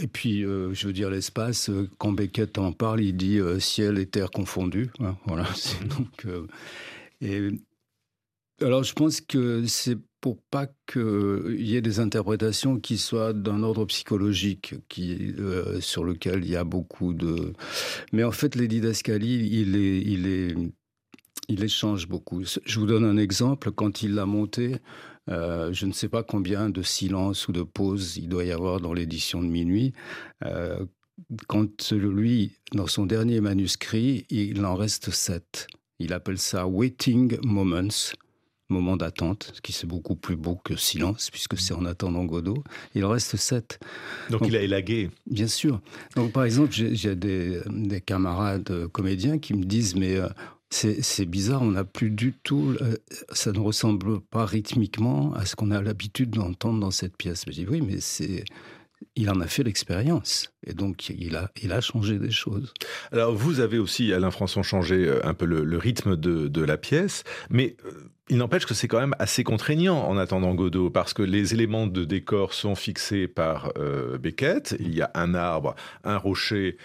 et 0.00 0.08
puis, 0.08 0.44
euh, 0.44 0.74
je 0.74 0.88
veux 0.88 0.92
dire, 0.92 1.08
l'espace. 1.08 1.70
Quand 1.98 2.10
Beckett 2.10 2.58
en 2.58 2.72
parle, 2.72 3.00
il 3.00 3.16
dit 3.16 3.38
ciel 3.60 3.98
et 3.98 4.06
terre 4.06 4.32
confondus. 4.32 4.90
hein, 4.98 5.16
voilà. 5.24 5.46
Donc, 5.96 6.26
et 7.20 7.52
alors, 8.62 8.82
je 8.84 8.92
pense 8.92 9.20
que 9.20 9.66
c'est 9.66 9.98
pour 10.20 10.40
pas 10.40 10.68
qu'il 10.86 11.60
y 11.60 11.76
ait 11.76 11.82
des 11.82 11.98
interprétations 11.98 12.78
qui 12.78 12.96
soient 12.96 13.32
d'un 13.32 13.62
ordre 13.62 13.84
psychologique, 13.86 14.74
qui, 14.88 15.34
euh, 15.38 15.80
sur 15.80 16.04
lequel 16.04 16.44
il 16.44 16.50
y 16.50 16.56
a 16.56 16.64
beaucoup 16.64 17.12
de. 17.12 17.52
Mais 18.12 18.22
en 18.24 18.30
fait, 18.30 18.54
les 18.54 18.68
didascalies, 18.68 19.48
il 19.52 19.76
est, 19.76 20.54
il 21.48 21.64
échange 21.64 22.08
beaucoup. 22.08 22.44
Je 22.44 22.80
vous 22.80 22.86
donne 22.86 23.04
un 23.04 23.16
exemple. 23.16 23.72
Quand 23.72 24.02
il 24.02 24.14
l'a 24.14 24.26
monté, 24.26 24.76
euh, 25.28 25.72
je 25.72 25.86
ne 25.86 25.92
sais 25.92 26.08
pas 26.08 26.22
combien 26.22 26.70
de 26.70 26.82
silences 26.82 27.48
ou 27.48 27.52
de 27.52 27.62
pauses 27.62 28.16
il 28.16 28.28
doit 28.28 28.44
y 28.44 28.52
avoir 28.52 28.80
dans 28.80 28.92
l'édition 28.92 29.42
de 29.42 29.48
minuit. 29.48 29.92
Euh, 30.44 30.84
quand 31.48 31.92
lui, 31.92 32.52
dans 32.72 32.86
son 32.86 33.06
dernier 33.06 33.40
manuscrit, 33.40 34.26
il 34.30 34.64
en 34.64 34.76
reste 34.76 35.10
sept. 35.10 35.66
Il 35.98 36.12
appelle 36.12 36.38
ça 36.38 36.66
waiting 36.66 37.38
moments 37.44 38.14
moment 38.72 38.96
d'attente, 38.96 39.52
ce 39.54 39.60
qui 39.60 39.72
c'est 39.72 39.86
beaucoup 39.86 40.16
plus 40.16 40.36
beau 40.36 40.56
que 40.64 40.74
silence, 40.76 41.30
puisque 41.30 41.58
c'est 41.58 41.74
en 41.74 41.84
attendant 41.84 42.24
Godot. 42.24 42.62
Il 42.94 43.04
en 43.04 43.10
reste 43.10 43.36
sept. 43.36 43.78
Donc, 44.30 44.40
Donc- 44.40 44.48
il 44.48 44.56
a 44.56 44.62
élagué. 44.62 45.10
Bien 45.30 45.46
sûr. 45.46 45.80
Donc, 46.16 46.32
par 46.32 46.44
exemple, 46.44 46.72
j'ai 46.72 47.14
des, 47.14 47.60
des 47.70 48.00
camarades 48.00 48.70
euh, 48.70 48.88
comédiens 48.88 49.38
qui 49.38 49.54
me 49.54 49.64
disent, 49.64 49.94
mais 49.96 50.16
euh, 50.16 50.28
c'est 50.70 51.26
bizarre, 51.26 51.62
on 51.62 51.72
n'a 51.72 51.84
plus 51.84 52.10
du 52.10 52.32
tout, 52.32 52.74
euh, 52.80 52.96
ça 53.32 53.52
ne 53.52 53.58
ressemble 53.58 54.20
pas 54.20 54.46
rythmiquement 54.46 55.32
à 55.34 55.44
ce 55.46 55.54
qu'on 55.54 55.70
a 55.70 55.80
l'habitude 55.82 56.30
d'entendre 56.30 56.80
dans 56.80 56.90
cette 56.90 57.16
pièce. 57.16 57.44
Je 57.46 57.52
dis, 57.52 57.66
oui, 57.68 57.80
mais 57.82 58.00
c'est, 58.00 58.44
il 59.16 59.28
en 59.30 59.40
a 59.40 59.46
fait 59.46 59.62
l'expérience. 59.62 60.51
Et 60.66 60.74
donc, 60.74 61.08
il 61.08 61.36
a, 61.36 61.50
il 61.62 61.72
a 61.72 61.80
changé 61.80 62.18
des 62.18 62.30
choses. 62.30 62.72
Alors, 63.10 63.34
vous 63.34 63.60
avez 63.60 63.78
aussi, 63.78 64.12
Alain 64.12 64.30
Françon, 64.30 64.62
changé 64.62 65.08
euh, 65.08 65.20
un 65.26 65.34
peu 65.34 65.44
le, 65.44 65.78
rythme 65.78 66.16
de, 66.16 66.46
de 66.46 66.64
la 66.64 66.76
pièce, 66.76 67.24
mais 67.50 67.76
euh, 67.84 67.90
il 68.28 68.36
n'empêche 68.36 68.64
que 68.64 68.72
c'est 68.72 68.86
quand 68.86 69.00
même 69.00 69.16
assez 69.18 69.42
contraignant 69.42 70.06
en 70.08 70.16
attendant 70.16 70.54
Godot, 70.54 70.88
parce 70.88 71.12
que 71.12 71.22
les 71.22 71.52
éléments 71.52 71.88
de 71.88 72.04
décor 72.04 72.54
sont 72.54 72.76
fixés 72.76 73.26
par 73.26 73.72
euh, 73.76 74.16
Beckett. 74.18 74.76
Il 74.78 74.94
y 74.94 75.02
a 75.02 75.10
un 75.14 75.34
arbre, 75.34 75.74
un 76.04 76.16
rocher 76.16 76.76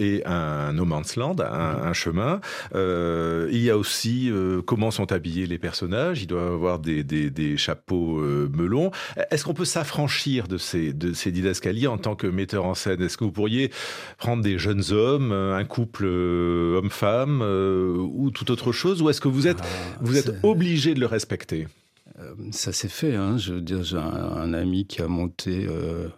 et 0.00 0.22
un 0.24 0.72
no 0.72 0.84
man's 0.84 1.14
land, 1.14 1.36
un, 1.38 1.92
chemin. 1.92 2.40
Il 2.74 3.60
y 3.62 3.70
a 3.70 3.76
aussi 3.78 4.32
comment 4.66 4.90
sont 4.90 5.12
habillés 5.12 5.46
les 5.46 5.58
personnages. 5.58 6.22
Ils 6.22 6.26
doivent 6.26 6.52
avoir 6.52 6.80
des, 6.80 7.04
des, 7.04 7.56
chapeaux 7.56 8.16
melons. 8.16 8.90
Est-ce 9.30 9.44
qu'on 9.44 9.54
peut 9.54 9.64
s'affranchir 9.66 10.48
de 10.48 10.58
ces, 10.58 10.92
de 10.92 11.12
ces 11.12 11.30
didascalies 11.30 11.86
en 11.86 11.98
tant 11.98 12.16
que 12.16 12.26
metteur 12.26 12.64
en 12.64 12.74
scène? 12.74 13.02
Que 13.18 13.24
vous 13.24 13.32
pourriez 13.32 13.70
prendre 14.16 14.42
des 14.42 14.58
jeunes 14.58 14.84
hommes, 14.92 15.32
euh, 15.32 15.56
un 15.56 15.64
couple 15.64 16.06
euh, 16.06 16.78
homme-femme 16.78 17.40
euh, 17.42 17.96
ou 17.96 18.30
tout 18.30 18.50
autre 18.50 18.72
chose 18.72 19.02
Ou 19.02 19.10
est-ce 19.10 19.20
que 19.20 19.28
vous 19.28 19.46
êtes, 19.46 19.58
Ah, 19.60 19.98
vous 20.00 20.16
êtes 20.16 20.32
obligé 20.42 20.94
de 20.94 21.00
le 21.00 21.06
respecter? 21.06 21.68
Ça 22.50 22.72
s'est 22.72 22.88
fait. 22.88 23.14
Hein. 23.14 23.36
Je 23.36 23.54
veux 23.54 23.60
dire, 23.60 23.84
j'ai 23.84 23.96
un, 23.96 24.00
un 24.02 24.52
ami 24.52 24.86
qui 24.86 25.02
a 25.02 25.08
monté 25.08 25.66
euh, 25.68 26.08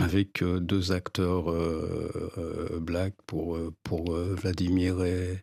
avec 0.00 0.42
euh, 0.42 0.60
deux 0.60 0.92
acteurs 0.92 1.50
euh, 1.50 2.78
black 2.80 3.14
pour, 3.26 3.58
pour 3.82 4.12
Vladimir 4.12 5.02
et, 5.04 5.42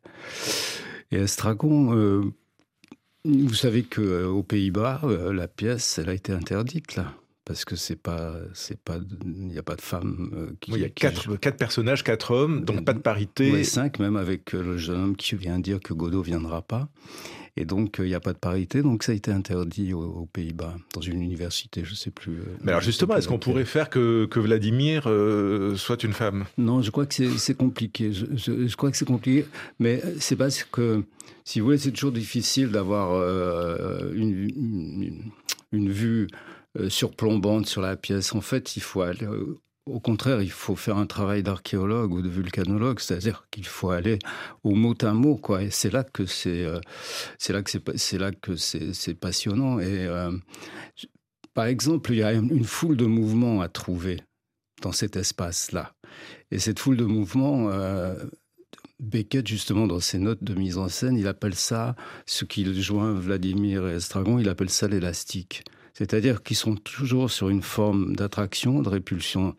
et 1.12 1.18
Estragon. 1.18 2.32
Vous 3.26 3.54
savez 3.54 3.84
qu'aux 3.84 4.44
Pays-Bas, 4.44 5.02
euh, 5.04 5.34
la 5.34 5.50
pièce, 5.50 5.98
elle 5.98 6.10
a 6.10 6.14
été 6.14 6.32
interdite 6.32 6.96
là. 6.96 7.14
Parce 7.50 7.66
que 7.66 7.76
c'est 7.76 7.96
pas, 7.96 8.36
c'est 8.54 8.80
pas, 8.80 9.00
il 9.26 9.48
n'y 9.48 9.58
a 9.58 9.64
pas 9.64 9.76
de 9.76 9.82
femmes 9.82 10.30
euh, 10.36 10.52
qui. 10.60 10.72
Oui, 10.72 10.78
Il 10.78 10.82
y 10.84 10.86
a 10.86 10.90
quatre, 10.90 11.36
quatre 11.38 11.58
personnages, 11.58 12.04
quatre 12.04 12.30
hommes, 12.30 12.64
donc 12.64 12.86
pas 12.86 12.94
de 12.94 13.00
parité. 13.00 13.52
Ouais, 13.52 13.64
cinq, 13.64 13.98
même 13.98 14.18
avec 14.18 14.54
euh, 14.54 14.62
le 14.62 14.78
jeune 14.78 15.02
homme 15.02 15.16
qui 15.16 15.34
vient 15.34 15.58
dire 15.58 15.80
que 15.80 15.96
Godot 15.96 16.22
viendra 16.22 16.62
pas. 16.62 16.90
Et 17.58 17.66
donc, 17.66 18.00
euh, 18.00 18.06
il 18.06 18.10
n'y 18.10 18.14
a 18.14 18.20
pas 18.20 18.34
de 18.34 18.38
parité. 18.38 18.84
Donc, 18.84 19.02
ça 19.02 19.14
a 19.14 19.16
été 19.16 19.32
interdit 19.32 19.94
aux, 19.96 20.04
aux 20.04 20.26
Pays-Bas, 20.28 20.76
dans 20.94 21.02
une 21.02 21.24
université, 21.24 21.82
je 21.84 21.90
ne 21.90 21.96
sais 21.96 22.12
plus. 22.12 22.38
Mais 22.62 22.70
alors 22.72 22.82
justement, 22.84 23.16
est-ce 23.16 23.28
qu'on 23.28 23.40
pourrait 23.40 23.66
faire 23.66 23.90
que, 23.90 24.26
que 24.28 24.40
Vladimir 24.40 25.06
euh, 25.08 25.76
soit 25.76 26.04
une 26.04 26.14
femme? 26.14 26.46
Non, 26.60 26.84
je 26.84 26.92
crois 26.92 27.08
que 27.08 27.16
c'est 27.36 27.58
compliqué. 27.58 28.14
Je, 28.14 28.28
je- 28.36 28.68
je 28.68 28.76
crois 28.78 28.92
que 28.92 28.98
c'est 28.98 29.06
compliqué. 29.08 29.48
Mais 29.80 30.04
c'est 30.20 30.36
parce 30.36 30.64
que, 30.64 31.04
si 31.46 31.60
vous 31.62 31.66
voulez, 31.66 31.80
c'est 31.80 31.92
toujours 31.94 32.12
difficile 32.12 32.70
d'avoir 32.70 33.14
euh, 33.14 34.14
une, 34.14 34.50
une, 34.56 35.32
une 35.72 35.90
vue 35.90 36.28
surplombante 36.88 37.66
sur 37.68 37.82
la 37.82 37.96
pièce. 37.98 38.34
En 38.34 38.42
fait, 38.42 38.78
il 38.78 38.82
faut 38.82 39.02
aller. 39.02 39.26
euh, 39.26 39.60
au 39.86 40.00
contraire, 40.00 40.42
il 40.42 40.52
faut 40.52 40.76
faire 40.76 40.98
un 40.98 41.08
travail 41.08 41.44
d'archéologue 41.44 42.14
ou 42.14 42.22
de 42.22 42.30
vulcanologue, 42.30 43.00
c'est-à-dire 43.00 43.48
qu'il 43.52 43.66
faut 43.66 43.90
aller 43.90 44.20
au 44.64 44.76
mot 44.76 44.94
à 45.02 45.14
mot, 45.14 45.36
quoi. 45.36 45.64
Et 45.64 45.72
c'est 45.72 45.92
là 45.92 46.04
que 46.04 46.26
c'est, 46.26 46.64
euh, 46.64 46.80
c'est 47.38 47.54
là 47.54 47.64
que 47.64 47.72
c'est, 47.72 47.98
c'est 47.98 48.18
là 48.18 48.32
que 48.32 48.56
c'est, 48.56 49.14
passionnant. 49.16 49.80
Et 49.80 50.06
euh, 50.06 50.32
par 51.54 51.66
exemple, 51.66 52.12
il 52.12 52.20
y 52.20 52.24
a 52.24 52.34
une 52.34 52.56
une 52.56 52.66
foule 52.66 52.98
de 52.98 53.06
mouvements 53.06 53.62
à 53.62 53.70
trouver 53.70 54.22
dans 54.82 54.92
cet 54.92 55.16
espace-là. 55.16 55.94
Et 56.52 56.60
cette 56.60 56.80
foule 56.80 56.98
de 56.98 57.06
mouvements, 57.06 57.70
euh, 57.70 58.16
Beckett, 59.00 59.48
justement, 59.48 59.88
dans 59.88 60.00
ses 60.00 60.20
notes 60.20 60.44
de 60.44 60.54
mise 60.54 60.78
en 60.78 60.90
scène, 60.90 61.18
il 61.18 61.28
appelle 61.28 61.56
ça, 61.56 61.96
ce 62.26 62.46
qu'il 62.46 62.80
joint 62.80 63.14
Vladimir 63.14 63.88
et 63.88 63.96
Estragon, 63.96 64.40
il 64.40 64.50
appelle 64.50 64.70
ça 64.70 64.88
l'élastique. 64.88 65.64
C'est-à-dire 65.94 66.44
qu'ils 66.44 66.58
sont 66.58 66.76
toujours 66.76 67.30
sur 67.32 67.50
une 67.50 67.62
forme 67.62 68.16
d'attraction, 68.16 68.82
de 68.82 68.90
répulsion. 68.90 69.56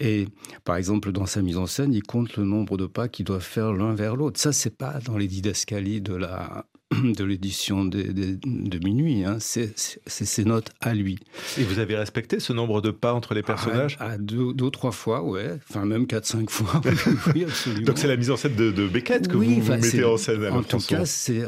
Et 0.00 0.26
par 0.64 0.76
exemple, 0.76 1.12
dans 1.12 1.26
sa 1.26 1.42
mise 1.42 1.56
en 1.56 1.66
scène, 1.66 1.92
il 1.92 2.02
compte 2.02 2.36
le 2.36 2.44
nombre 2.44 2.76
de 2.76 2.86
pas 2.86 3.08
qu'ils 3.08 3.24
doivent 3.24 3.40
faire 3.42 3.72
l'un 3.72 3.94
vers 3.94 4.16
l'autre. 4.16 4.38
Ça, 4.40 4.52
c'est 4.52 4.76
pas 4.76 4.98
dans 5.04 5.16
les 5.18 5.26
didascalies 5.26 6.00
de 6.00 6.14
la 6.14 6.66
de 7.02 7.24
l'édition 7.24 7.86
de 7.86 8.78
minuit. 8.84 9.24
hein. 9.24 9.38
C'est 9.38 9.72
ses 10.06 10.44
notes 10.44 10.70
à 10.82 10.92
lui. 10.94 11.18
Et 11.58 11.64
vous 11.64 11.78
avez 11.78 11.96
respecté 11.96 12.38
ce 12.38 12.52
nombre 12.52 12.82
de 12.82 12.90
pas 12.90 13.14
entre 13.14 13.32
les 13.32 13.42
personnages? 13.42 13.96
À, 13.98 14.10
à 14.10 14.18
deux, 14.18 14.52
deux 14.52 14.70
trois 14.70 14.92
fois, 14.92 15.22
ouais. 15.22 15.58
Enfin, 15.70 15.86
même 15.86 16.06
quatre, 16.06 16.26
cinq 16.26 16.50
fois. 16.50 16.82
oui, 17.34 17.44
absolument. 17.44 17.86
Donc 17.86 17.98
c'est 17.98 18.08
la 18.08 18.16
mise 18.18 18.30
en 18.30 18.36
scène 18.36 18.54
de, 18.56 18.70
de 18.70 18.86
Beckett 18.86 19.26
que 19.26 19.36
Oui, 19.38 19.54
vous, 19.58 19.62
vous 19.62 19.72
mettez 19.72 20.04
en 20.04 20.18
scène, 20.18 20.44
Alain 20.44 20.56
En 20.56 20.62
tout 20.62 20.78
cas, 20.86 21.06
c'est 21.06 21.44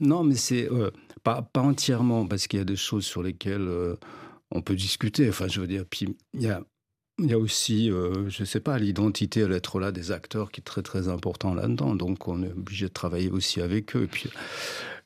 non, 0.00 0.24
mais 0.24 0.34
c'est 0.34 0.68
euh, 0.70 0.90
pas, 1.22 1.48
entièrement 1.56 2.26
parce 2.26 2.46
qu'il 2.46 2.58
y 2.58 2.62
a 2.62 2.66
des 2.66 2.76
choses 2.76 3.04
sur 3.04 3.22
lesquelles 3.22 3.68
euh, 3.68 3.96
on 4.50 4.62
peut 4.62 4.74
discuter. 4.74 5.28
Enfin, 5.28 5.48
je 5.48 5.60
veux 5.60 5.66
dire, 5.66 5.84
puis 5.88 6.16
il 6.34 6.42
y 6.42 6.48
a 6.48 6.62
y 7.18 7.32
a 7.32 7.38
aussi, 7.38 7.90
euh, 7.90 8.28
je 8.30 8.44
sais 8.44 8.60
pas, 8.60 8.78
l'identité 8.78 9.46
l'être 9.46 9.78
là 9.78 9.92
des 9.92 10.10
acteurs 10.10 10.50
qui 10.50 10.60
est 10.60 10.64
très 10.64 10.82
très 10.82 11.08
important 11.08 11.54
là-dedans. 11.54 11.94
Donc 11.94 12.28
on 12.28 12.42
est 12.42 12.52
obligé 12.52 12.86
de 12.86 12.92
travailler 12.92 13.30
aussi 13.30 13.60
avec 13.60 13.94
eux. 13.96 14.04
Et 14.04 14.06
puis 14.06 14.30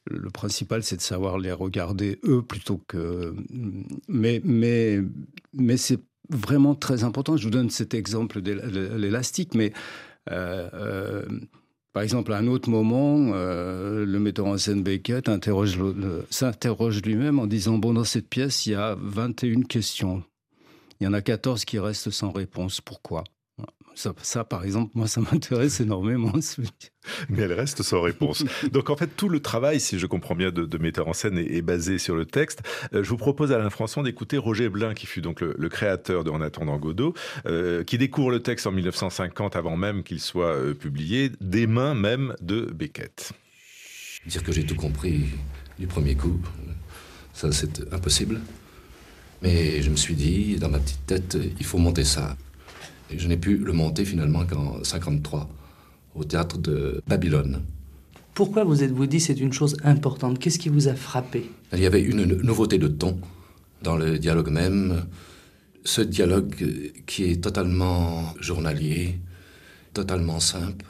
le 0.06 0.30
principal, 0.30 0.82
c'est 0.82 0.96
de 0.96 1.02
savoir 1.02 1.38
les 1.38 1.52
regarder 1.52 2.20
eux 2.24 2.42
plutôt 2.42 2.80
que. 2.86 3.34
Mais, 4.08 4.40
mais, 4.44 5.00
mais 5.52 5.76
c'est 5.76 6.00
vraiment 6.30 6.74
très 6.74 7.04
important. 7.04 7.36
Je 7.36 7.44
vous 7.44 7.50
donne 7.50 7.70
cet 7.70 7.94
exemple 7.94 8.42
de 8.42 8.52
l'élastique, 8.96 9.54
mais 9.54 9.72
euh, 10.30 11.26
par 11.94 12.02
exemple, 12.02 12.32
à 12.32 12.38
un 12.38 12.48
autre 12.48 12.68
moment, 12.68 13.30
euh, 13.34 14.04
le 14.04 14.18
metteur 14.18 14.46
en 14.46 14.58
scène 14.58 14.82
Beckett 14.82 15.26
s'interroge 16.28 17.02
lui-même 17.02 17.38
en 17.38 17.46
disant 17.46 17.78
Bon, 17.78 17.94
dans 17.94 18.02
cette 18.02 18.28
pièce, 18.28 18.66
il 18.66 18.72
y 18.72 18.74
a 18.74 18.96
21 19.00 19.62
questions. 19.62 20.24
Il 21.00 21.04
y 21.04 21.06
en 21.06 21.12
a 21.12 21.22
14 21.22 21.64
qui 21.64 21.78
restent 21.78 22.10
sans 22.10 22.32
réponse. 22.32 22.80
Pourquoi? 22.80 23.22
Ça, 23.94 24.44
par 24.44 24.64
exemple, 24.64 24.92
moi, 24.94 25.06
ça 25.06 25.20
m'intéresse 25.20 25.80
énormément. 25.80 26.32
Mais 27.28 27.42
elle 27.42 27.52
reste 27.52 27.82
sans 27.82 28.00
réponse. 28.00 28.44
Donc, 28.72 28.90
en 28.90 28.96
fait, 28.96 29.08
tout 29.16 29.28
le 29.28 29.40
travail, 29.40 29.80
si 29.80 29.98
je 29.98 30.06
comprends 30.06 30.34
bien, 30.34 30.50
de, 30.50 30.78
metteur 30.78 31.08
en 31.08 31.12
scène 31.12 31.38
est, 31.38 31.62
basé 31.62 31.98
sur 31.98 32.14
le 32.16 32.26
texte. 32.26 32.62
Euh, 32.92 33.02
je 33.02 33.10
vous 33.10 33.16
propose, 33.16 33.52
Alain 33.52 33.70
François, 33.70 34.02
d'écouter 34.02 34.38
Roger 34.38 34.68
Blin, 34.68 34.94
qui 34.94 35.06
fut 35.06 35.20
donc 35.20 35.40
le, 35.40 35.68
créateur 35.68 36.24
de 36.24 36.30
En 36.30 36.40
attendant 36.40 36.76
Godot, 36.78 37.14
euh, 37.46 37.84
qui 37.84 37.98
découvre 37.98 38.30
le 38.30 38.40
texte 38.40 38.66
en 38.66 38.72
1950, 38.72 39.56
avant 39.56 39.76
même 39.76 40.02
qu'il 40.02 40.20
soit 40.20 40.54
euh, 40.54 40.74
publié, 40.74 41.30
des 41.40 41.66
mains 41.66 41.94
même 41.94 42.34
de 42.40 42.62
Beckett. 42.62 43.32
Dire 44.26 44.42
que 44.42 44.52
j'ai 44.52 44.64
tout 44.64 44.76
compris 44.76 45.26
du 45.78 45.86
premier 45.86 46.14
coup, 46.14 46.40
ça, 47.32 47.50
c'est 47.52 47.92
impossible. 47.92 48.40
Mais 49.42 49.82
je 49.82 49.90
me 49.90 49.96
suis 49.96 50.14
dit, 50.14 50.56
dans 50.56 50.70
ma 50.70 50.78
petite 50.78 51.06
tête, 51.06 51.38
il 51.58 51.66
faut 51.66 51.78
monter 51.78 52.04
ça. 52.04 52.36
Et 53.10 53.18
je 53.18 53.28
n'ai 53.28 53.36
pu 53.36 53.56
le 53.56 53.72
monter 53.72 54.04
finalement 54.04 54.44
qu'en 54.46 54.82
53, 54.82 55.48
au 56.14 56.24
théâtre 56.24 56.58
de 56.58 57.02
Babylone. 57.06 57.62
Pourquoi 58.34 58.64
vous 58.64 58.82
êtes-vous 58.82 59.06
dit 59.06 59.20
c'est 59.20 59.38
une 59.38 59.52
chose 59.52 59.76
importante? 59.84 60.38
Qu'est-ce 60.38 60.58
qui 60.58 60.68
vous 60.68 60.88
a 60.88 60.94
frappé? 60.94 61.50
Il 61.72 61.80
y 61.80 61.86
avait 61.86 62.02
une 62.02 62.24
nouveauté 62.24 62.78
de 62.78 62.88
ton 62.88 63.18
dans 63.82 63.96
le 63.96 64.18
dialogue 64.18 64.50
même. 64.50 65.04
Ce 65.84 66.00
dialogue 66.00 66.92
qui 67.06 67.24
est 67.24 67.42
totalement 67.42 68.34
journalier, 68.40 69.18
totalement 69.92 70.40
simple, 70.40 70.86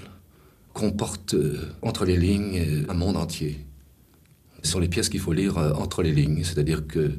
comporte 0.72 1.34
entre 1.82 2.04
les 2.04 2.16
lignes 2.16 2.86
un 2.88 2.94
monde 2.94 3.16
entier. 3.16 3.58
Ce 4.62 4.70
sont 4.70 4.78
les 4.78 4.88
pièces 4.88 5.08
qu'il 5.08 5.20
faut 5.20 5.32
lire 5.32 5.58
entre 5.58 6.02
les 6.02 6.12
lignes, 6.12 6.44
c'est-à-dire 6.44 6.86
que 6.86 7.12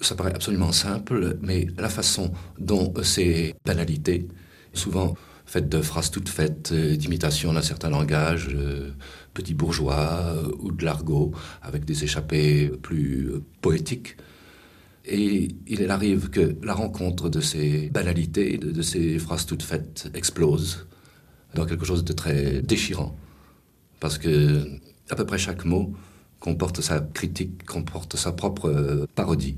ça 0.00 0.14
paraît 0.14 0.34
absolument 0.34 0.72
simple, 0.72 1.36
mais 1.42 1.66
la 1.78 1.88
façon 1.88 2.32
dont 2.58 2.92
ces 3.02 3.54
banalités, 3.64 4.28
souvent 4.72 5.14
faites 5.50 5.68
de 5.68 5.82
phrases 5.82 6.12
toutes 6.12 6.28
faites, 6.28 6.70
euh, 6.70 6.96
d'imitation 6.96 7.52
d'un 7.52 7.62
certain 7.62 7.90
langage, 7.90 8.50
euh, 8.54 8.92
petit 9.34 9.52
bourgeois 9.52 10.22
euh, 10.22 10.48
ou 10.60 10.70
de 10.70 10.84
l'argot, 10.84 11.32
avec 11.60 11.84
des 11.84 12.04
échappées 12.04 12.68
plus 12.82 13.32
poétiques, 13.60 14.16
et 15.06 15.48
il 15.66 15.90
arrive 15.90 16.30
que 16.30 16.56
la 16.62 16.72
rencontre 16.72 17.28
de 17.28 17.40
ces 17.40 17.90
banalités, 17.90 18.58
de, 18.58 18.70
de, 18.70 18.82
ces 18.82 19.18
phrases 19.18 19.44
toutes 19.44 19.64
faites, 19.64 20.08
explose 20.14 20.86
dans 21.54 21.66
quelque 21.66 21.84
chose 21.84 22.04
de 22.04 22.12
très 22.12 22.62
déchirant. 22.62 23.16
Parce 23.98 24.18
que 24.18 24.64
à 25.08 25.16
peu 25.16 25.26
près 25.26 25.38
chaque 25.38 25.64
mot 25.64 25.92
comporte 26.38 26.80
sa 26.80 27.00
critique, 27.00 27.64
comporte 27.64 28.16
sa 28.16 28.30
propre 28.30 29.06
parodie. 29.16 29.56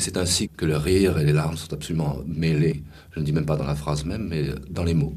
C'est 0.00 0.16
ainsi 0.16 0.48
que 0.48 0.64
le 0.64 0.78
rire 0.78 1.18
et 1.18 1.26
les 1.26 1.34
larmes 1.34 1.58
sont 1.58 1.74
absolument 1.74 2.20
mêlés. 2.26 2.82
Je 3.12 3.20
ne 3.20 3.24
dis 3.26 3.32
même 3.32 3.44
pas 3.44 3.56
dans 3.56 3.66
la 3.66 3.74
phrase 3.74 4.06
même, 4.06 4.28
mais 4.28 4.46
dans 4.70 4.82
les 4.82 4.94
mots. 4.94 5.14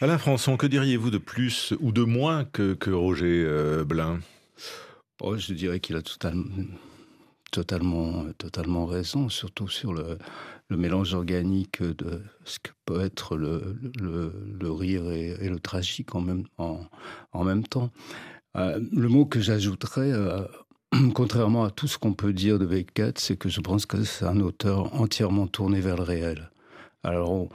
Alain 0.00 0.16
Françon, 0.16 0.56
que 0.56 0.66
diriez-vous 0.66 1.10
de 1.10 1.18
plus 1.18 1.74
ou 1.80 1.92
de 1.92 2.02
moins 2.02 2.46
que, 2.46 2.90
Roger 2.90 3.44
euh, 3.46 3.84
Blin? 3.84 4.20
Oh, 5.20 5.36
Je 5.36 5.52
dirais 5.52 5.78
qu'il 5.80 5.96
a 5.96 6.00
totalement, 7.50 8.24
totalement 8.38 8.86
raison, 8.86 9.28
surtout 9.28 9.68
sur 9.68 9.92
le, 9.92 10.16
mélange 10.70 11.12
organique 11.12 11.82
de 11.82 12.22
ce 12.46 12.58
que 12.58 12.70
peut 12.86 13.02
être 13.02 13.36
le, 13.36 13.76
rire 14.70 15.10
et, 15.10 15.50
le 15.50 15.60
tragique 15.60 16.14
en 16.14 16.22
même, 16.22 16.44
en, 16.56 17.44
même 17.44 17.66
temps. 17.66 17.90
Euh, 18.56 18.80
le 18.90 19.08
mot 19.08 19.26
que 19.26 19.40
j'ajouterais 19.40 20.12
euh, 20.12 20.46
contrairement 21.14 21.64
à 21.64 21.70
tout 21.70 21.88
ce 21.88 21.98
qu'on 21.98 22.12
peut 22.12 22.32
dire 22.32 22.58
de 22.58 22.66
Beckett, 22.66 23.18
c'est 23.18 23.36
que 23.36 23.48
je 23.48 23.60
pense 23.60 23.86
que 23.86 24.04
c'est 24.04 24.24
un 24.24 24.40
auteur 24.40 24.94
entièrement 25.00 25.46
tourné 25.46 25.80
vers 25.80 25.96
le 25.96 26.02
réel. 26.02 26.50
Alors, 27.02 27.48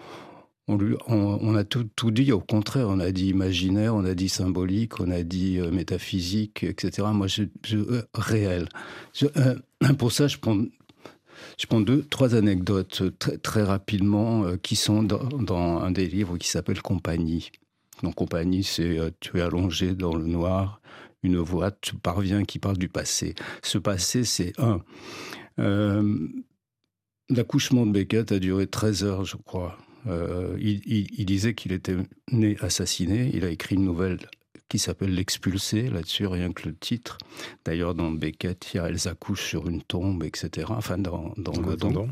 on, 0.68 1.56
a 1.56 1.64
tout, 1.64 2.12
dit, 2.12 2.32
au 2.32 2.40
contraire, 2.40 2.88
on 2.90 3.00
a 3.00 3.12
dit 3.12 3.28
imaginaire, 3.28 3.96
on 3.96 4.06
a 4.06 4.14
dit 4.14 4.30
symbolique, 4.30 5.00
on 5.00 5.12
a 5.12 5.24
dit 5.24 5.60
euh, 5.60 5.72
métaphysique, 5.72 6.64
etc. 6.64 7.08
Moi, 7.14 7.28
je, 7.28 7.44
euh, 7.74 8.04
réel. 8.14 8.70
Euh, 9.38 9.56
pour 9.98 10.12
ça, 10.12 10.28
je 10.28 10.38
prends, 10.38 10.64
je 11.58 11.84
deux, 11.84 12.04
trois 12.04 12.36
anecdotes 12.36 13.04
très, 13.20 13.38
très 13.38 13.64
rapidement 13.64 14.46
qui 14.58 14.76
sont 14.76 15.04
dans, 15.04 15.24
dans, 15.24 15.82
un 15.82 15.92
des 15.92 16.08
livres 16.08 16.38
qui 16.38 16.48
s'appelle 16.48 16.82
Compagnie. 16.82 17.52
Donc, 18.04 18.16
Compagnie, 18.16 18.64
c'est 18.64 18.98
tu 19.20 19.40
es 19.40 19.42
allongé 19.42 19.94
dans 19.94 20.16
le 20.16 20.26
noir, 20.26 20.81
une 21.24 21.38
voix 21.38 21.72
te 21.72 21.96
parvient 21.96 22.44
qui 22.44 22.60
parle 22.60 22.78
du 22.78 22.90
passé. 22.90 23.36
Ce 23.62 23.78
passé, 23.78 24.24
c'est 24.24 24.54
un. 24.60 24.82
Euh, 25.60 26.28
l'accouchement 27.30 27.86
de 27.86 27.92
Beckett 27.92 28.32
a 28.32 28.40
duré 28.40 28.68
13 28.68 29.04
heures, 29.04 29.26
je 29.26 29.38
crois. 29.38 29.78
Euh, 30.08 30.58
il, 30.60 31.26
disait 31.26 31.54
qu'il 31.54 31.74
était 31.74 31.98
né 32.32 32.58
assassiné. 32.62 33.30
Il 33.34 33.46
a 33.46 33.50
écrit 33.50 33.76
une 33.76 33.86
nouvelle 33.86 34.18
qui 34.68 34.80
s'appelle 34.80 35.14
L'expulsé, 35.14 35.90
là-dessus, 35.90 36.26
rien 36.26 36.52
que 36.54 36.68
le 36.70 36.76
titre. 36.76 37.18
D'ailleurs, 37.66 37.94
dans 37.94 38.10
Beckett, 38.12 38.72
il 38.74 38.78
y 38.78 38.80
a 38.80 38.88
Elles 38.90 39.08
accouchent 39.08 39.46
sur 39.46 39.68
une 39.68 39.84
tombe, 39.84 40.24
etc. 40.24 40.68
Enfin, 40.70 40.98
dans, 40.98 41.34
dans 41.38 41.52
Godon. 41.52 42.10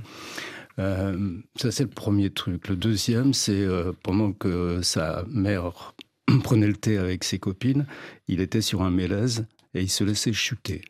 Euh, 0.78 1.38
ça, 1.56 1.72
c'est 1.72 1.84
le 1.84 1.90
premier 1.90 2.30
truc. 2.30 2.68
Le 2.68 2.76
deuxième, 2.76 3.34
c'est 3.34 3.66
pendant 4.04 4.34
que 4.34 4.82
sa 4.84 5.26
mère 5.30 5.96
prenait 6.44 6.68
le 6.68 6.76
thé 6.76 6.98
avec 6.98 7.24
ses 7.24 7.40
copines, 7.40 7.86
il 8.28 8.42
était 8.42 8.62
sur 8.62 8.82
un 8.82 8.92
mélèze 8.92 9.48
et 9.74 9.82
il 9.82 9.90
se 9.90 10.04
laissait 10.04 10.34
chuter. 10.34 10.82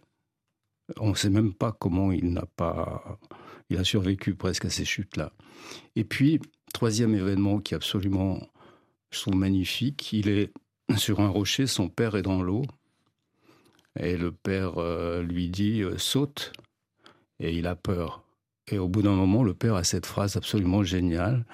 On 0.98 1.10
ne 1.10 1.16
sait 1.16 1.30
même 1.30 1.54
pas 1.54 1.72
comment 1.72 2.12
il 2.12 2.34
n'a 2.34 2.46
pas... 2.56 3.20
Il 3.70 3.78
a 3.78 3.84
survécu 3.84 4.34
presque 4.34 4.66
à 4.66 4.70
ces 4.72 4.86
chutes-là. 4.86 5.32
Et 5.96 6.04
puis, 6.04 6.40
troisième 6.74 7.14
événement 7.14 7.60
qui 7.60 7.74
est 7.74 7.78
absolument, 7.78 8.40
je 9.12 9.22
trouve, 9.22 9.36
magnifique, 9.36 10.12
il 10.12 10.28
est 10.28 10.52
sur 10.98 11.20
un 11.20 11.28
rocher, 11.28 11.68
son 11.68 11.88
père 11.88 12.16
est 12.16 12.24
dans 12.24 12.42
l'eau, 12.42 12.64
et 14.00 14.18
le 14.18 14.32
père 14.32 14.80
euh, 14.80 15.22
lui 15.22 15.50
dit 15.50 15.82
euh, 15.82 16.00
saute, 16.00 16.52
et 17.40 17.56
il 17.56 17.68
a 17.68 17.76
peur. 17.76 18.24
Et 18.72 18.80
au 18.80 18.88
bout 18.88 19.04
d'un 19.04 19.16
moment, 19.16 19.44
le 19.44 19.54
père 19.54 19.76
a 19.76 19.84
cette 19.84 20.08
phrase 20.08 20.36
absolument 20.36 20.84
géniale, 20.84 21.46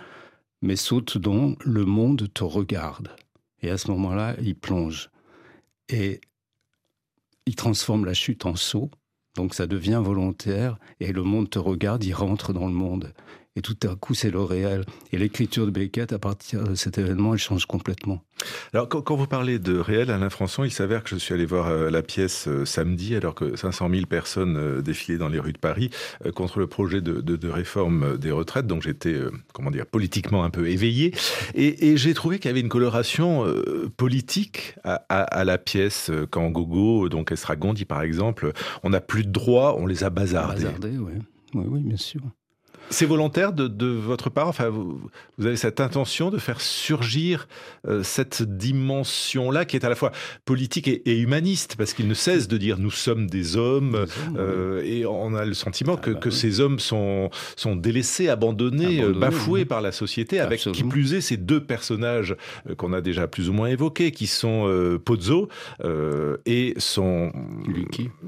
mais 0.62 0.78
saute 0.78 1.18
dont 1.18 1.58
le 1.66 1.84
monde 1.84 2.32
te 2.34 2.46
regarde. 2.46 3.14
Et 3.66 3.72
à 3.72 3.80
ce 3.80 3.90
moment-là, 3.92 4.36
il 4.44 4.56
plonge. 4.56 5.10
Et 5.90 6.22
il 7.48 7.56
transforme 7.56 8.06
la 8.06 8.14
chute 8.14 8.46
en 8.46 8.56
saut. 8.56 8.92
Donc 9.36 9.56
ça 9.56 9.66
devient 9.66 10.02
volontaire. 10.04 10.78
Et 11.00 11.12
le 11.12 11.24
monde 11.24 11.50
te 11.50 11.58
regarde, 11.58 12.04
il 12.04 12.14
rentre 12.14 12.54
dans 12.54 12.68
le 12.68 12.74
monde 12.74 13.12
et 13.56 13.62
tout 13.62 13.78
à 13.84 13.96
coup 13.96 14.14
c'est 14.14 14.32
le 14.32 14.42
réel. 14.42 14.86
Et 15.12 15.18
l'écriture 15.18 15.66
de 15.66 15.72
Beckett, 15.72 16.14
à 16.14 16.20
partir 16.20 16.64
de 16.64 16.76
cet 16.76 16.98
événement, 16.98 17.34
elle 17.34 17.40
change 17.40 17.66
complètement. 17.66 18.24
Alors 18.74 18.90
quand, 18.90 19.16
vous 19.16 19.28
parlez 19.28 19.60
de 19.60 19.78
réel, 19.78 20.12
Alain 20.12 20.30
François, 20.30 20.68
il 20.68 20.72
s'avère 20.72 21.04
que 21.04 21.10
je 21.10 21.16
suis 21.16 21.34
allé 21.34 21.46
voir 21.46 21.68
euh, 21.68 21.90
la 21.90 22.02
pièce 22.02 22.48
euh, 22.48 22.66
samedi, 22.66 23.16
alors 23.16 23.34
que 23.34 23.56
500 23.56 23.90
000 23.90 24.06
personnes 24.08 24.58
euh, 24.58 24.82
défilaient 24.82 25.18
dans 25.18 25.30
les 25.30 25.40
rues 25.40 25.54
de 25.54 25.58
Paris 25.58 25.90
contre 26.36 26.60
le 26.60 26.68
projet 26.68 27.02
de, 27.02 27.48
réforme 27.48 28.18
des 28.18 28.32
retraites. 28.32 28.68
Donc 28.68 28.82
j'étais, 28.82 29.16
comment 29.54 29.72
dire, 29.72 29.86
politiquement 29.86 30.44
un 30.44 30.50
peu 30.50 30.68
éveillé. 30.68 31.14
Et, 31.54 31.96
j'ai 31.98 32.14
trouvé 32.14 32.40
qu'il 32.40 32.50
y 32.50 32.52
avait 32.52 32.60
une 32.60 32.70
coloration 32.70 33.46
politique 33.96 34.76
à, 34.84 35.44
la 35.46 35.58
pièce. 35.58 36.12
Quand 36.32 36.50
Gogo, 36.50 37.08
donc 37.10 37.32
Estragon 37.32 37.74
dit 37.74 37.86
par 37.86 38.02
exemple, 38.02 38.52
on 38.84 38.90
n'a 38.90 39.02
plus 39.02 39.24
de 39.24 39.32
droits, 39.32 39.78
on 39.78 39.86
les 39.86 40.04
a 40.04 40.10
bazardés. 40.10 40.64
Bazardés, 40.64 40.98
oui. 40.98 41.14
Oui, 41.54 41.66
oui, 41.68 41.80
bien 41.82 41.98
sûr. 41.98 42.22
C'est 42.90 43.06
volontaire 43.06 43.54
de, 43.54 43.86
votre 43.86 44.30
part 44.30 44.48
Enfin, 44.48 44.70
vous, 44.70 45.10
avez 45.40 45.56
cette 45.56 45.80
intention 45.80 46.30
de 46.30 46.38
faire 46.38 46.62
surgir 46.62 47.48
euh, 47.88 48.04
cette 48.04 48.44
dimension-là 48.44 49.66
qui 49.66 49.76
est 49.76 49.86
à 49.86 49.90
la 49.90 49.96
fois 49.96 50.12
politique 50.46 50.88
et, 50.88 51.20
humaniste, 51.20 51.76
parce 51.78 51.94
qu'il 51.94 52.08
ne 52.08 52.14
cesse 52.14 52.48
de 52.48 52.58
dire 52.58 52.78
nous 52.78 52.92
sommes 52.92 53.28
des 53.28 53.58
hommes, 53.58 54.06
euh, 54.38 54.84
et 54.84 55.06
on 55.06 55.34
a 55.36 55.46
le 55.46 55.54
sentiment 55.54 55.98
que, 55.98 56.12
ah 56.12 56.20
bah 56.22 56.32
ces 56.32 56.60
hommes 56.60 56.80
sont, 56.80 57.30
sont 57.56 57.76
délaissés, 57.76 58.30
abandonnés, 58.30 59.02
euh, 59.02 59.14
bafoués 59.14 59.66
par 59.66 59.82
la 59.82 59.92
société, 59.92 60.40
avec 60.40 60.60
qui 60.60 60.84
plus 60.84 61.14
est 61.14 61.22
ces 61.22 61.38
deux 61.38 61.64
personnages 61.64 62.36
qu'on 62.78 62.94
a 62.94 63.02
déjà 63.02 63.28
plus 63.28 63.50
ou 63.50 63.54
moins 63.54 63.68
évoqués, 63.68 64.12
qui 64.12 64.28
sont 64.28 64.70
Pozzo 65.04 65.50
et 66.46 66.74
son 66.78 67.32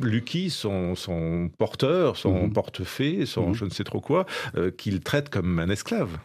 Lucky, 0.02 0.50
son, 0.50 0.96
son 0.96 1.50
porteur, 1.58 2.18
son 2.18 2.44
mhm. 2.44 2.54
portefeuille, 2.54 3.28
son 3.28 3.50
mhm. 3.50 3.54
je 3.54 3.66
ne 3.66 3.70
sais 3.70 3.84
trop 3.84 4.02
quoi. 4.02 4.26
Euh, 4.56 4.72
qu'il 4.72 5.00
traite 5.02 5.30
comme 5.30 5.60
un 5.60 5.70
esclave. 5.70 6.18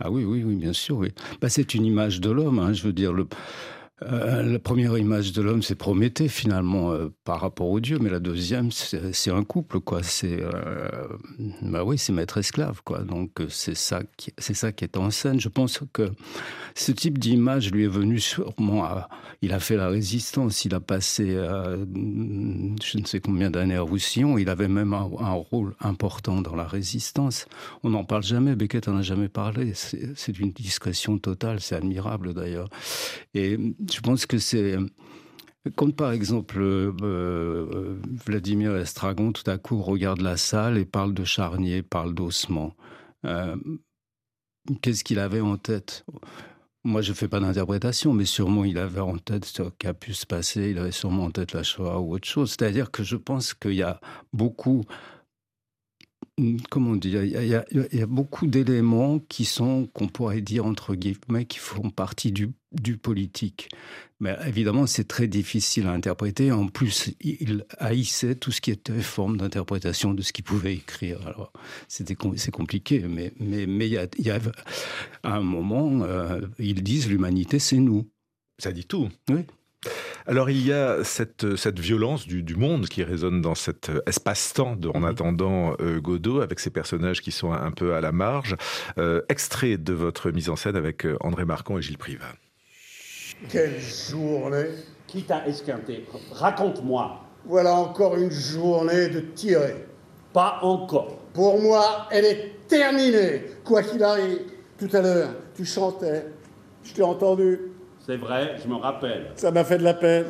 Ah 0.00 0.10
oui, 0.10 0.24
oui, 0.24 0.42
oui, 0.44 0.56
bien 0.56 0.72
sûr. 0.72 0.96
Oui. 0.96 1.10
Bah, 1.40 1.48
c'est 1.48 1.74
une 1.74 1.84
image 1.84 2.20
de 2.20 2.30
l'homme. 2.30 2.58
Hein, 2.58 2.72
je 2.72 2.82
veux 2.84 2.92
dire, 2.92 3.12
le, 3.12 3.26
Euh, 4.02 4.42
la 4.42 4.58
première 4.58 4.98
image 4.98 5.32
de 5.32 5.40
l'homme, 5.40 5.62
c'est 5.62 5.76
Prométhée 5.76 6.28
finalement 6.28 6.92
euh, 6.92 7.14
par 7.22 7.40
rapport 7.40 7.68
au 7.68 7.78
Dieu, 7.78 7.98
mais 8.00 8.10
la 8.10 8.18
deuxième, 8.18 8.70
c'est 8.72 9.30
un 9.30 9.44
couple, 9.44 9.80
quoi. 9.80 10.02
C'est, 10.02 10.42
bah 11.62 11.84
oui, 11.84 11.96
c'est 11.96 12.12
maître 12.12 12.38
esclave, 12.38 12.82
quoi. 12.84 13.02
Donc 13.02 13.40
c'est 13.48 13.76
ça, 13.76 14.02
c'est 14.36 14.54
ça 14.54 14.72
qui 14.72 14.84
est 14.84 14.96
en 14.96 15.10
scène. 15.10 15.38
Je 15.40 15.48
pense 15.48 15.80
que 15.92 16.10
ce 16.74 16.92
type 16.92 17.18
d'image 17.18 17.70
lui 17.70 17.84
est 17.84 17.88
venu 17.88 18.18
sûrement. 18.18 18.84
À, 18.84 19.08
il 19.42 19.52
a 19.52 19.60
fait 19.60 19.76
la 19.76 19.88
résistance, 19.88 20.64
il 20.64 20.74
a 20.74 20.80
passé 20.80 21.36
je 22.82 22.98
ne 22.98 23.04
sais 23.04 23.20
combien 23.20 23.50
d'années 23.50 23.76
à 23.76 23.82
Roussillon. 23.82 24.38
Il 24.38 24.48
avait 24.48 24.68
même 24.68 24.92
un, 24.92 25.32
rôle 25.32 25.74
important 25.80 26.40
dans 26.40 26.56
la 26.56 26.66
résistance. 26.66 27.46
On 27.82 27.90
n'en 27.90 28.04
parle 28.04 28.22
jamais. 28.22 28.56
Beckett 28.56 28.88
en 28.88 28.96
a 28.96 29.02
jamais 29.02 29.28
parlé. 29.28 29.72
C'est, 29.74 30.32
d'une 30.32 30.52
discrétion 30.52 31.18
totale. 31.18 31.60
C'est 31.60 31.76
admirable 31.76 32.34
d'ailleurs. 32.34 32.68
Et 33.34 33.58
je 33.92 34.00
pense 34.00 34.26
que 34.26 34.38
c'est 34.38 34.76
quand 35.76 35.94
par 35.94 36.12
exemple 36.12 36.60
euh, 36.60 36.92
euh, 37.02 37.98
Vladimir 38.26 38.76
Estragon 38.76 39.32
tout 39.32 39.48
à 39.50 39.56
coup 39.56 39.80
regarde 39.80 40.20
la 40.20 40.36
salle 40.36 40.76
et 40.76 40.84
parle 40.84 41.14
de 41.14 41.24
charnier, 41.24 41.82
parle 41.82 42.14
d'ossement. 42.14 42.74
Euh, 43.24 43.56
Qu'est-ce 44.80 45.04
qu'il 45.04 45.18
avait 45.18 45.40
en 45.40 45.58
tête? 45.58 46.06
Moi, 46.86 47.00
je 47.00 47.12
ne 47.12 47.16
fais 47.16 47.28
pas 47.28 47.40
d'interprétation, 47.40 48.12
mais 48.12 48.26
sûrement 48.26 48.62
il 48.62 48.76
avait 48.76 49.00
en 49.00 49.16
tête 49.16 49.46
ce 49.46 49.62
qui 49.78 49.86
a 49.86 49.94
pu 49.94 50.12
se 50.12 50.26
passer. 50.26 50.68
Il 50.70 50.78
avait 50.78 50.92
sûrement 50.92 51.24
en 51.24 51.30
tête 51.30 51.54
la 51.54 51.62
Shoah 51.62 51.98
ou 51.98 52.12
autre 52.12 52.28
chose. 52.28 52.50
C'est-à-dire 52.50 52.90
que 52.90 53.02
je 53.02 53.16
pense 53.16 53.54
qu'il 53.54 53.72
y 53.72 53.82
a 53.82 54.00
beaucoup 54.34 54.84
comment 56.70 56.96
dit, 56.96 57.10
il 57.10 57.28
y, 57.28 57.54
a, 57.54 57.64
il 57.70 57.98
y 57.98 58.02
a 58.02 58.06
beaucoup 58.06 58.46
d'éléments 58.46 59.18
qui 59.18 59.44
sont, 59.44 59.88
qu'on 59.92 60.08
pourrait 60.08 60.40
dire 60.40 60.66
entre 60.66 60.94
guillemets, 60.94 61.44
qui 61.46 61.58
font 61.58 61.90
partie 61.90 62.32
du, 62.32 62.50
du 62.72 62.96
politique. 62.96 63.68
Mais 64.20 64.36
évidemment, 64.46 64.86
c'est 64.86 65.06
très 65.06 65.26
difficile 65.26 65.86
à 65.86 65.92
interpréter. 65.92 66.52
En 66.52 66.68
plus, 66.68 67.10
il 67.20 67.64
haïssait 67.78 68.34
tout 68.34 68.52
ce 68.52 68.60
qui 68.60 68.70
était 68.70 69.00
forme 69.00 69.36
d'interprétation 69.36 70.14
de 70.14 70.22
ce 70.22 70.32
qu'il 70.32 70.44
pouvait 70.44 70.74
écrire. 70.74 71.26
Alors, 71.26 71.52
c'était 71.88 72.16
c'est 72.36 72.50
compliqué, 72.50 73.00
mais 73.00 73.32
mais 73.38 73.66
mais 73.66 73.86
il 73.86 73.92
y 73.92 73.98
a, 73.98 74.06
il 74.18 74.26
y 74.26 74.30
a 74.30 74.38
à 75.22 75.36
un 75.36 75.42
moment, 75.42 76.02
euh, 76.02 76.40
ils 76.58 76.82
disent 76.82 77.08
l'humanité, 77.08 77.58
c'est 77.58 77.76
nous. 77.76 78.08
Ça 78.58 78.72
dit 78.72 78.84
tout. 78.84 79.08
Oui. 79.28 79.40
Alors 80.26 80.50
il 80.50 80.66
y 80.66 80.72
a 80.72 81.04
cette, 81.04 81.56
cette 81.56 81.78
violence 81.78 82.26
du, 82.26 82.42
du, 82.42 82.56
monde 82.56 82.88
qui 82.88 83.02
résonne 83.02 83.40
dans 83.40 83.54
cet 83.54 83.90
espace-temps 84.06 84.76
de, 84.76 84.88
en 84.88 85.00
mmh. 85.00 85.04
attendant 85.04 85.76
euh, 85.80 86.00
Godot, 86.00 86.40
avec 86.40 86.60
ces 86.60 86.70
personnages 86.70 87.20
qui 87.20 87.30
sont 87.30 87.52
un 87.52 87.70
peu 87.70 87.94
à 87.94 88.00
la 88.00 88.12
marge. 88.12 88.56
Euh, 88.98 89.22
extrait 89.28 89.76
de 89.76 89.92
votre 89.92 90.30
mise 90.30 90.48
en 90.48 90.56
scène 90.56 90.76
avec 90.76 91.04
euh, 91.04 91.16
André 91.20 91.44
Marcon 91.44 91.78
et 91.78 91.82
Gilles 91.82 91.98
Privat. 91.98 92.34
Quelle 93.48 93.78
journée 93.80 94.70
Qui 95.06 95.22
t'a 95.24 95.46
esquinté 95.46 96.04
Raconte-moi. 96.32 97.20
Voilà 97.44 97.74
encore 97.74 98.16
une 98.16 98.30
journée 98.30 99.08
de 99.08 99.20
tirer. 99.20 99.86
Pas 100.32 100.58
encore. 100.62 101.18
Pour 101.34 101.60
moi, 101.60 102.08
elle 102.10 102.24
est 102.24 102.52
terminée. 102.66 103.42
Quoi 103.64 103.82
qu'il 103.82 104.02
arrive, 104.02 104.40
tout 104.78 104.88
à 104.92 105.02
l'heure, 105.02 105.30
tu 105.54 105.64
chantais. 105.64 106.26
Je 106.82 106.92
t'ai 106.92 107.02
entendu. 107.02 107.73
C'est 108.06 108.16
vrai, 108.16 108.56
je 108.62 108.68
me 108.68 108.76
rappelle. 108.76 109.30
Ça 109.36 109.50
m'a 109.50 109.64
fait 109.64 109.78
de 109.78 109.82
la 109.82 109.94
peine. 109.94 110.26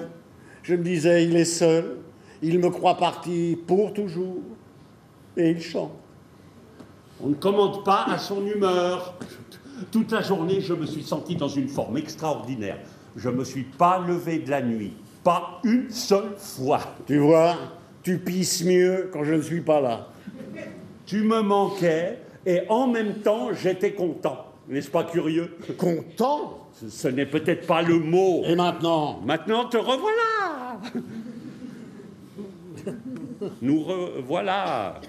Je 0.63 0.77
me 0.77 0.85
disais, 0.85 1.25
il 1.25 1.37
est 1.37 1.45
seul, 1.45 1.97
il 2.41 2.61
me 2.61 2.71
croit 2.71 2.97
parti 2.97 3.59
pour 3.67 3.93
toujours, 3.93 4.39
et 5.37 5.51
il 5.51 5.61
chante. 5.61 5.93
On 7.21 7.29
ne 7.29 7.35
commande 7.35 7.85
pas 7.85 8.05
à 8.09 8.19
son 8.19 8.47
humeur. 8.47 9.15
Toute 9.91 10.13
la 10.13 10.23
journée, 10.23 10.61
je 10.61 10.73
me 10.73 10.87
suis 10.87 11.03
senti 11.03 11.35
dans 11.35 11.49
une 11.49 11.69
forme 11.69 11.97
extraordinaire. 11.97 12.79
Je 13.17 13.29
ne 13.29 13.35
me 13.35 13.45
suis 13.45 13.65
pas 13.65 13.99
levé 13.99 14.39
de 14.39 14.51
la 14.51 14.63
nuit. 14.63 14.93
Pas 15.25 15.61
une 15.65 15.91
seule 15.91 16.37
fois. 16.37 16.81
Tu 17.07 17.19
vois, 17.19 17.57
tu 18.03 18.19
pisses 18.19 18.65
mieux 18.65 19.11
quand 19.13 19.25
je 19.25 19.35
ne 19.35 19.43
suis 19.43 19.63
pas 19.63 19.81
là. 19.81 20.09
Tu 21.07 21.23
me 21.23 21.41
manquais 21.41 22.19
et 22.47 22.63
en 22.69 22.87
même 22.87 23.15
temps, 23.15 23.53
j'étais 23.53 23.95
content. 23.95 24.47
N'est-ce 24.69 24.91
pas 24.91 25.05
curieux? 25.05 25.57
Content? 25.77 26.64
Ce, 26.75 26.89
ce 26.89 27.09
n'est 27.09 27.27
peut-être 27.27 27.67
pas 27.67 27.83
le 27.83 27.99
mot. 27.99 28.43
Et 28.45 28.55
maintenant 28.57 29.21
Maintenant, 29.25 29.65
te 29.69 29.77
revoilà 29.77 30.81
Nous 33.63 33.83
revoilà 33.83 35.01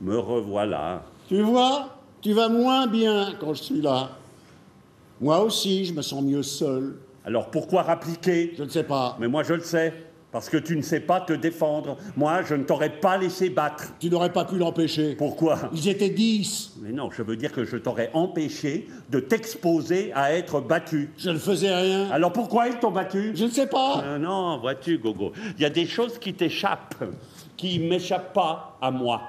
Me 0.00 0.18
revoilà. 0.18 1.02
Tu 1.28 1.40
vois 1.42 1.98
Tu 2.20 2.32
vas 2.32 2.48
moins 2.48 2.86
bien 2.86 3.34
quand 3.40 3.54
je 3.54 3.62
suis 3.62 3.80
là. 3.80 4.10
Moi 5.20 5.40
aussi, 5.40 5.84
je 5.84 5.94
me 5.94 6.02
sens 6.02 6.22
mieux 6.22 6.42
seul. 6.42 6.96
Alors 7.24 7.50
pourquoi 7.50 7.82
rappliquer? 7.82 8.54
Je 8.56 8.64
ne 8.64 8.68
sais 8.68 8.84
pas. 8.84 9.16
Mais 9.18 9.28
moi, 9.28 9.42
je 9.42 9.54
le 9.54 9.62
sais. 9.62 9.92
Parce 10.34 10.50
que 10.50 10.56
tu 10.56 10.76
ne 10.76 10.82
sais 10.82 10.98
pas 10.98 11.20
te 11.20 11.32
défendre. 11.32 11.96
Moi, 12.16 12.42
je 12.42 12.56
ne 12.56 12.64
t'aurais 12.64 12.90
pas 12.90 13.16
laissé 13.16 13.50
battre. 13.50 13.92
Tu 14.00 14.10
n'aurais 14.10 14.32
pas 14.32 14.44
pu 14.44 14.56
l'empêcher. 14.56 15.14
Pourquoi? 15.14 15.70
Ils 15.72 15.88
étaient 15.88 16.08
dix. 16.08 16.72
Mais 16.82 16.90
non, 16.90 17.08
je 17.12 17.22
veux 17.22 17.36
dire 17.36 17.52
que 17.52 17.64
je 17.64 17.76
t'aurais 17.76 18.10
empêché 18.14 18.88
de 19.10 19.20
t'exposer 19.20 20.10
à 20.12 20.32
être 20.32 20.60
battu. 20.60 21.12
Je 21.18 21.30
ne 21.30 21.38
faisais 21.38 21.72
rien. 21.72 22.10
Alors 22.10 22.32
pourquoi 22.32 22.66
ils 22.66 22.80
t'ont 22.80 22.90
battu? 22.90 23.30
Je 23.36 23.44
ne 23.44 23.50
sais 23.50 23.68
pas. 23.68 24.02
Euh, 24.04 24.18
non, 24.18 24.58
vois-tu, 24.58 24.98
Gogo, 24.98 25.30
il 25.56 25.62
y 25.62 25.66
a 25.66 25.70
des 25.70 25.86
choses 25.86 26.18
qui 26.18 26.34
t'échappent, 26.34 27.04
qui 27.56 27.78
m'échappent 27.78 28.32
pas 28.32 28.76
à 28.82 28.90
moi. 28.90 29.22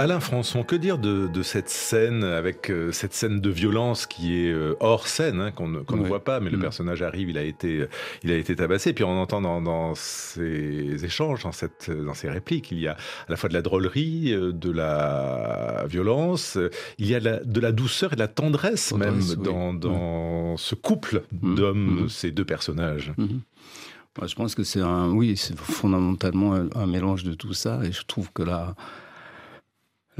Alain 0.00 0.18
Françon, 0.18 0.62
que 0.62 0.76
dire 0.76 0.96
de, 0.96 1.26
de 1.26 1.42
cette 1.42 1.68
scène 1.68 2.24
avec 2.24 2.70
euh, 2.70 2.90
cette 2.90 3.12
scène 3.12 3.38
de 3.38 3.50
violence 3.50 4.06
qui 4.06 4.34
est 4.34 4.50
euh, 4.50 4.74
hors 4.80 5.06
scène, 5.06 5.42
hein, 5.42 5.50
qu'on 5.50 5.68
ne, 5.68 5.80
qu 5.80 5.92
oui. 5.92 6.00
ne 6.00 6.06
voit 6.06 6.24
pas, 6.24 6.40
mais 6.40 6.48
le 6.48 6.56
mmh. 6.56 6.62
personnage 6.62 7.02
arrive, 7.02 7.28
il 7.28 7.36
a 7.36 7.42
été, 7.42 7.86
il 8.22 8.32
a 8.32 8.36
été 8.38 8.56
tabassé. 8.56 8.94
Puis 8.94 9.04
on 9.04 9.20
entend 9.20 9.42
dans, 9.42 9.60
dans 9.60 9.94
ces 9.94 11.04
échanges, 11.04 11.42
dans, 11.42 11.52
cette, 11.52 11.90
dans 11.90 12.14
ces 12.14 12.30
répliques, 12.30 12.70
il 12.70 12.78
y 12.78 12.88
a 12.88 12.92
à 12.92 12.96
la 13.28 13.36
fois 13.36 13.50
de 13.50 13.54
la 13.54 13.60
drôlerie, 13.60 14.32
euh, 14.32 14.52
de 14.52 14.70
la 14.70 15.84
violence, 15.86 16.56
il 16.96 17.06
y 17.06 17.14
a 17.14 17.20
de 17.20 17.26
la, 17.26 17.44
de 17.44 17.60
la 17.60 17.70
douceur 17.70 18.14
et 18.14 18.16
de 18.16 18.20
la 18.20 18.28
tendresse, 18.28 18.88
tendresse 18.88 19.36
même 19.36 19.38
oui. 19.38 19.44
dans, 19.44 19.74
dans 19.74 20.56
ce 20.56 20.74
couple 20.74 21.24
d'hommes, 21.30 22.04
mmh. 22.04 22.08
ces 22.08 22.30
deux 22.30 22.46
personnages. 22.46 23.12
Moi, 23.18 24.26
je 24.26 24.34
pense 24.34 24.54
que 24.54 24.64
c'est 24.64 24.80
un, 24.80 25.10
oui, 25.10 25.36
c'est 25.36 25.58
fondamentalement 25.58 26.54
un, 26.54 26.70
un, 26.74 26.86
mélange 26.86 27.22
de 27.22 27.34
tout 27.34 27.52
ça, 27.52 27.80
et 27.84 27.92
je 27.92 28.02
trouve 28.06 28.32
que 28.32 28.42
la, 28.42 28.74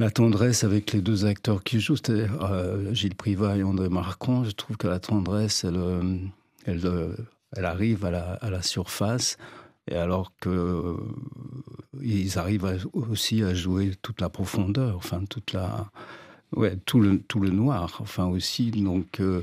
la 0.01 0.11
tendresse 0.11 0.65
avec 0.65 0.93
les 0.93 1.03
deux 1.03 1.27
acteurs 1.27 1.63
qui 1.63 1.79
jouent, 1.79 1.97
c'est-à-dire 1.97 2.43
euh, 2.43 2.93
Gilles 2.95 3.15
Privat 3.15 3.59
et 3.59 3.63
André 3.63 3.91
Marcon, 3.91 4.45
je 4.45 4.51
trouve 4.51 4.79
que 4.79 4.89
la 4.89 4.99
tendresse, 4.99 5.65
elle, 5.65 5.77
euh, 5.77 6.17
elle, 6.65 7.15
elle 7.55 7.65
arrive 7.67 8.07
à 8.07 8.11
la, 8.11 8.63
surface, 8.63 9.37
et 9.89 9.97
alors 9.97 10.33
que 10.41 10.49
euh, 10.49 10.97
ils 12.03 12.39
arrivent 12.39 12.79
aussi 12.95 13.43
à 13.43 13.53
jouer 13.53 13.93
toute 14.01 14.23
la 14.23 14.31
profondeur, 14.31 14.97
enfin 14.97 15.23
toute 15.29 15.53
la, 15.53 15.91
ouais, 16.57 16.77
tout 16.87 17.01
le 17.01 17.21
tout 17.21 17.41
le 17.41 17.51
noir, 17.51 17.99
enfin 18.01 18.27
aussi, 18.27 18.71
donc. 18.71 19.21
Euh, 19.21 19.43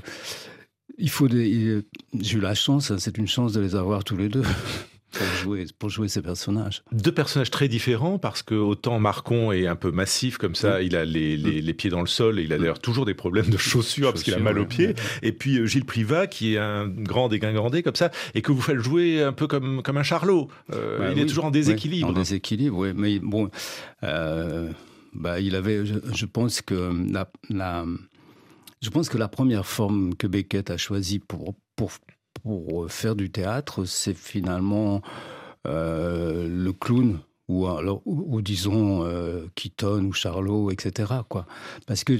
il 1.00 1.12
faut. 1.12 1.28
J'ai 1.30 1.84
eu 2.12 2.40
la 2.40 2.56
chance, 2.56 2.90
hein, 2.90 2.98
c'est 2.98 3.20
une 3.20 3.28
chance 3.28 3.54
de 3.54 3.62
les 3.62 3.76
avoir 3.76 4.04
tous 4.04 4.18
les 4.18 4.30
deux. 4.30 4.42
pour 5.12 5.28
jouer, 5.42 5.66
pour 5.80 5.90
jouer 5.90 6.08
ces 6.08 6.22
personnages. 6.22 6.84
Deux 6.92 7.12
personnages 7.12 7.50
très 7.50 7.68
différents 7.68 8.20
parce 8.20 8.44
que 8.44 8.56
autant 8.56 9.00
Marcon 9.00 9.52
est 9.52 9.68
un 9.68 9.76
peu 9.76 9.92
massif 9.92 10.38
comme 10.38 10.56
ça, 10.56 10.80
mmh. 10.80 10.84
il 10.84 10.96
a 10.96 11.06
les, 11.06 11.38
les, 11.38 11.62
les, 11.62 11.74
pieds 11.74 11.90
dans 11.90 12.02
le 12.02 12.08
sol 12.08 12.40
et 12.40 12.44
il 12.44 12.54
a 12.54 12.58
d'ailleurs 12.58 12.80
toujours 12.80 13.06
des 13.06 13.14
problèmes 13.14 13.50
de 13.50 13.58
chaussures 13.58 14.12
parce 14.12 14.24
qu'il 14.24 14.34
a 14.34 14.40
mal 14.40 14.60
aux 14.60 14.66
pieds. 14.66 14.88
Ouais. 14.88 14.96
Et 15.24 15.32
puis 15.32 15.66
Gilles 15.68 15.86
Privat 15.86 16.28
qui 16.28 16.56
est 16.56 16.58
un 16.58 16.88
grand 16.88 17.30
dégingandé 17.30 17.84
comme 17.84 17.96
ça 17.96 18.12
et 18.36 18.42
que 18.42 18.52
vous 18.52 18.62
faites 18.62 18.80
jouer 18.80 19.24
un 19.24 19.34
peu 19.34 19.48
comme, 19.48 19.82
comme 19.82 19.98
un 19.98 20.04
charlot. 20.04 20.50
Euh, 20.74 21.00
bah, 21.00 21.10
il 21.12 21.16
oui. 21.16 21.22
est 21.22 21.26
toujours 21.26 21.46
en 21.46 21.52
déséquilibre. 21.52 22.08
Oui, 22.08 22.14
en 22.14 22.18
déséquilibre, 22.18 22.78
oui. 22.78 22.90
Mais 22.96 23.20
bon, 23.20 23.50
euh, 24.04 24.72
bah, 25.14 25.40
il 25.40 25.56
avait, 25.56 25.86
je, 25.86 25.96
je 26.14 26.26
pense 26.26 26.62
que 26.62 26.92
la, 27.12 27.30
la, 27.50 27.86
je 28.82 28.90
pense 28.90 29.10
que 29.10 29.18
la 29.18 29.28
première 29.28 29.66
forme 29.66 30.16
que 30.16 30.28
Beckett 30.28 30.70
a 30.70 30.78
choisie 30.78 31.20
pour, 31.20 31.56
pour 31.76 31.92
pour 32.48 32.90
faire 32.90 33.18
du 33.18 33.30
théâtre, 33.30 33.84
c'est 33.84 34.14
finalement 34.14 35.02
euh, 35.68 36.48
le 36.48 36.72
clown 36.72 37.20
ou, 37.50 37.68
alors, 37.68 38.02
ou, 38.06 38.42
disons 38.42 39.04
euh, 39.04 39.48
Keaton 39.56 40.06
ou 40.06 40.14
Charlot, 40.14 40.72
etc. 40.72 41.14
Quoi. 41.28 41.46
Parce 41.86 42.06
que 42.06 42.14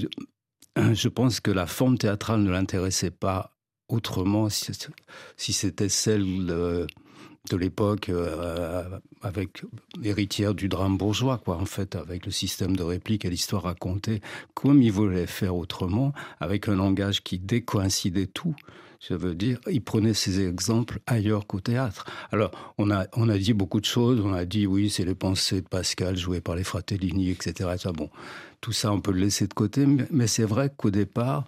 je 0.76 1.08
pense 1.08 1.40
que 1.40 1.50
la 1.50 1.66
forme 1.66 1.96
théâtrale 1.96 2.42
ne 2.42 2.50
l'intéressait 2.50 3.10
pas 3.10 3.52
autrement 3.88 4.50
si, 4.50 4.74
c'était 5.54 5.88
celle 5.88 6.44
de, 6.44 6.86
de 7.50 7.56
l'époque 7.56 8.10
euh, 8.10 8.84
avec 9.22 9.62
héritière 10.04 10.54
du 10.54 10.68
drame 10.68 10.98
bourgeois 10.98 11.38
quoi 11.38 11.56
en 11.56 11.64
fait 11.64 11.96
avec 11.96 12.26
le 12.26 12.32
système 12.32 12.76
de 12.76 12.82
réplique 12.82 13.24
et 13.24 13.30
l'histoire 13.30 13.62
racontée 13.62 14.20
comme 14.52 14.82
il 14.82 14.92
voulait 14.92 15.26
faire 15.26 15.56
autrement 15.56 16.12
avec 16.38 16.68
un 16.68 16.76
langage 16.76 17.22
qui 17.22 17.38
décoïncidait 17.38 18.26
tout 18.26 18.54
Je 19.00 19.14
veux 19.14 19.34
dire, 19.34 19.60
il 19.70 19.82
prenait 19.82 20.14
ses 20.14 20.40
exemples 20.40 20.98
ailleurs 21.06 21.46
qu'au 21.46 21.60
théâtre. 21.60 22.04
Alors, 22.32 22.50
on 22.78 22.90
a, 22.90 23.06
on 23.14 23.28
a 23.28 23.38
dit 23.38 23.52
beaucoup 23.52 23.80
de 23.80 23.84
choses. 23.84 24.20
On 24.20 24.32
a 24.32 24.44
dit, 24.44 24.66
oui, 24.66 24.90
c'est 24.90 25.04
les 25.04 25.14
pensées 25.14 25.60
de 25.60 25.68
Pascal 25.68 26.16
jouées 26.16 26.40
par 26.40 26.56
les 26.56 26.64
Fratellini, 26.64 27.30
etc. 27.30 27.76
Ça, 27.78 27.92
bon, 27.92 28.10
tout 28.60 28.72
ça, 28.72 28.92
on 28.92 29.00
peut 29.00 29.12
le 29.12 29.20
laisser 29.20 29.46
de 29.46 29.54
côté. 29.54 29.86
Mais, 29.86 30.26
c'est 30.26 30.44
vrai 30.44 30.72
qu'au 30.76 30.90
départ, 30.90 31.44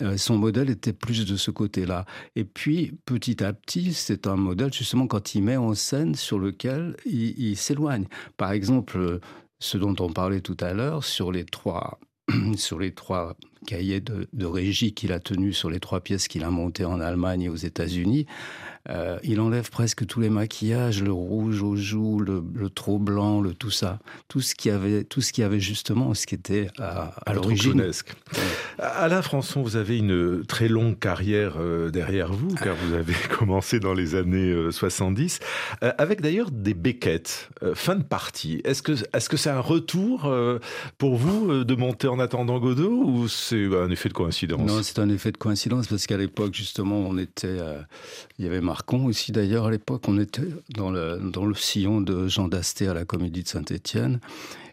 euh, 0.00 0.16
son 0.16 0.38
modèle 0.38 0.70
était 0.70 0.94
plus 0.94 1.26
de 1.26 1.36
ce 1.36 1.50
côté-là. 1.50 2.06
Et 2.34 2.44
puis, 2.44 2.98
petit 3.04 3.44
à 3.44 3.52
petit, 3.52 3.92
c'est 3.92 4.26
un 4.26 4.36
modèle, 4.36 4.72
justement, 4.72 5.06
quand 5.06 5.34
il 5.34 5.42
met 5.42 5.56
en 5.58 5.74
scène 5.74 6.14
sur 6.14 6.38
lequel 6.38 6.96
il, 7.04 7.38
il 7.38 7.56
s'éloigne. 7.58 8.06
Par 8.38 8.52
exemple, 8.52 9.20
ce 9.58 9.76
dont 9.76 9.94
on 10.00 10.10
parlait 10.12 10.40
tout 10.40 10.56
à 10.60 10.72
l'heure, 10.72 11.04
sur 11.04 11.30
les 11.30 11.44
trois 11.44 11.98
sur 12.56 12.78
les 12.78 12.92
trois 12.92 13.36
cahiers 13.66 14.00
de, 14.00 14.28
de 14.32 14.46
régie 14.46 14.94
qu'il 14.94 15.12
a 15.12 15.20
tenus 15.20 15.58
sur 15.58 15.68
les 15.68 15.80
trois 15.80 16.00
pièces 16.00 16.28
qu'il 16.28 16.44
a 16.44 16.50
montées 16.50 16.86
en 16.86 17.00
Allemagne 17.00 17.42
et 17.42 17.48
aux 17.48 17.56
États-Unis, 17.56 18.26
euh, 18.88 19.18
il 19.24 19.40
enlève 19.40 19.70
presque 19.70 20.06
tous 20.06 20.20
les 20.20 20.30
maquillages, 20.30 21.02
le 21.02 21.12
rouge 21.12 21.62
aux 21.62 21.76
joues, 21.76 22.20
le, 22.20 22.42
trop 22.70 22.98
blanc, 22.98 23.40
le 23.40 23.52
tout 23.52 23.70
ça, 23.70 23.98
tout 24.28 24.40
ce 24.40 24.54
qui 24.54 24.70
avait, 24.70 25.04
tout 25.04 25.20
ce 25.20 25.32
qui 25.32 25.42
avait 25.42 25.60
justement, 25.60 26.14
ce 26.14 26.26
qui 26.26 26.34
était 26.34 26.68
à, 26.78 27.14
à 27.24 27.34
l'origine. 27.34 27.90
Alain 28.78 29.22
Françon, 29.22 29.62
vous 29.62 29.76
avez 29.76 29.98
une 29.98 30.44
très 30.46 30.68
longue 30.68 30.98
carrière 30.98 31.54
euh, 31.58 31.90
derrière 31.90 32.32
vous, 32.32 32.54
car 32.54 32.76
vous 32.76 32.94
avez 32.94 33.14
commencé 33.38 33.80
dans 33.80 33.94
les 33.94 34.14
années 34.14 34.54
70, 34.70 35.40
euh, 35.82 35.92
avec 35.98 36.20
d'ailleurs 36.20 36.50
des 36.50 36.74
béquettes, 36.74 37.50
fin 37.74 37.96
de 37.96 38.04
partie. 38.04 38.60
Est-ce 38.64 38.82
que, 38.82 38.92
est-ce 38.92 39.28
que 39.28 39.36
c'est 39.36 39.50
un 39.50 39.60
retour 39.60 40.32
pour 40.98 41.16
vous 41.16 41.64
de 41.64 41.74
monter 41.74 42.08
en 42.08 42.18
attendant 42.18 42.58
Godot 42.58 43.02
ou 43.04 43.28
c'est 43.28 43.55
un 43.56 43.90
effet 43.90 44.08
de 44.08 44.14
coïncidence 44.14 44.66
Non, 44.66 44.82
c'est 44.82 44.98
un 44.98 45.08
effet 45.08 45.32
de 45.32 45.36
coïncidence 45.36 45.86
parce 45.86 46.06
qu'à 46.06 46.16
l'époque, 46.16 46.54
justement, 46.54 46.98
on 46.98 47.18
était, 47.18 47.58
il 48.38 48.44
y 48.44 48.48
avait 48.48 48.60
Marcon 48.60 49.06
aussi 49.06 49.32
d'ailleurs 49.32 49.66
à 49.66 49.70
l'époque. 49.70 50.02
On 50.08 50.18
était 50.18 50.48
dans 50.70 50.90
le, 50.90 51.18
dans 51.18 51.46
le 51.46 51.54
sillon 51.54 52.00
de 52.00 52.28
Jean 52.28 52.48
Dasté 52.48 52.88
à 52.88 52.94
la 52.94 53.04
Comédie 53.04 53.42
de 53.42 53.48
Saint-Étienne. 53.48 54.20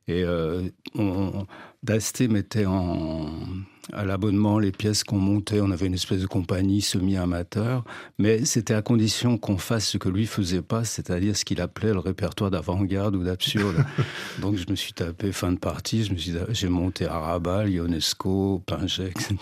Et 0.07 0.23
euh, 0.23 0.61
Dasté 1.83 2.27
mettait 2.27 2.65
en, 2.65 3.29
à 3.91 4.05
l'abonnement 4.05 4.59
les 4.59 4.71
pièces 4.71 5.03
qu'on 5.03 5.17
montait. 5.17 5.59
On 5.59 5.71
avait 5.71 5.87
une 5.87 5.93
espèce 5.93 6.21
de 6.21 6.27
compagnie 6.27 6.81
semi-amateur, 6.81 7.83
mais 8.17 8.45
c'était 8.45 8.73
à 8.73 8.81
condition 8.81 9.37
qu'on 9.37 9.57
fasse 9.57 9.87
ce 9.89 9.97
que 9.97 10.09
lui 10.09 10.25
faisait 10.25 10.61
pas, 10.61 10.83
c'est-à-dire 10.85 11.35
ce 11.35 11.43
qu'il 11.43 11.59
appelait 11.59 11.93
le 11.93 11.99
répertoire 11.99 12.49
d'avant-garde 12.51 13.15
ou 13.15 13.23
d'absurde. 13.23 13.83
Donc 14.41 14.55
je 14.55 14.69
me 14.69 14.75
suis 14.75 14.93
tapé 14.93 15.31
fin 15.31 15.51
de 15.51 15.59
partie, 15.59 16.05
je 16.05 16.13
me 16.13 16.17
suis, 16.17 16.33
j'ai 16.49 16.69
monté 16.69 17.05
Arabal, 17.05 17.69
Ionesco, 17.69 18.63
Pinget, 18.65 19.07
etc. 19.09 19.37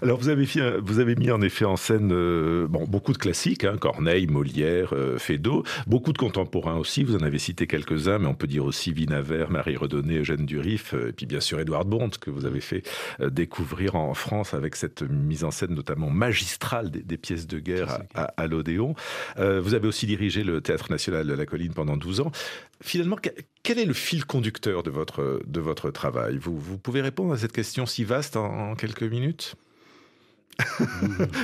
Alors 0.00 0.18
vous 0.18 0.28
avez, 0.28 0.46
vous 0.82 0.98
avez 0.98 1.14
mis 1.14 1.30
en 1.30 1.40
effet 1.42 1.64
en 1.64 1.76
scène 1.76 2.10
euh, 2.12 2.66
bon, 2.68 2.84
beaucoup 2.86 3.12
de 3.12 3.18
classiques, 3.18 3.64
hein, 3.64 3.76
Corneille, 3.78 4.26
Molière, 4.26 4.92
euh, 4.92 5.18
Feydeau, 5.18 5.64
beaucoup 5.86 6.12
de 6.12 6.18
contemporains 6.18 6.76
aussi. 6.76 7.04
Vous 7.04 7.16
en 7.16 7.22
avez 7.22 7.38
cité 7.38 7.66
quelques-uns, 7.66 8.18
mais 8.18 8.26
on 8.26 8.34
peut 8.34 8.46
dire 8.46 8.64
aussi 8.64 8.92
Vinaver, 8.92 9.46
Marie 9.50 9.76
Redonné, 9.76 10.18
Eugène 10.18 10.46
Durif, 10.46 10.94
euh, 10.94 11.10
et 11.10 11.12
puis 11.12 11.26
bien 11.26 11.40
sûr 11.40 11.60
Édouard 11.60 11.84
Bond 11.84 12.10
que 12.20 12.30
vous 12.30 12.46
avez 12.46 12.60
fait 12.60 12.82
des 13.20 13.46
découvrir 13.52 13.96
en 13.96 14.14
France 14.14 14.54
avec 14.54 14.76
cette 14.76 15.02
mise 15.02 15.44
en 15.44 15.50
scène 15.50 15.74
notamment 15.74 16.08
magistrale 16.08 16.90
des, 16.90 17.18
pièces 17.18 17.46
de 17.46 17.58
guerre 17.58 17.98
à, 18.14 18.46
l'Odéon. 18.46 18.94
Euh, 19.36 19.60
vous 19.60 19.74
avez 19.74 19.86
aussi 19.86 20.06
dirigé 20.06 20.42
le 20.42 20.62
Théâtre 20.62 20.90
national 20.90 21.26
de 21.26 21.34
la 21.34 21.44
colline 21.44 21.74
pendant 21.74 21.98
12 21.98 22.20
ans. 22.20 22.32
Finalement, 22.80 23.18
quel 23.62 23.78
est 23.78 23.84
le 23.84 23.92
fil 23.92 24.24
conducteur 24.24 24.82
de 24.82 24.90
votre, 24.90 25.42
de 25.46 25.60
votre 25.60 25.90
travail? 25.90 26.38
Vous, 26.38 26.56
vous 26.56 26.78
pouvez 26.78 27.02
répondre 27.02 27.34
à 27.34 27.36
cette 27.36 27.52
question 27.52 27.84
si 27.84 28.04
vaste 28.04 28.36
en, 28.36 28.74
quelques 28.74 29.02
minutes? 29.02 29.54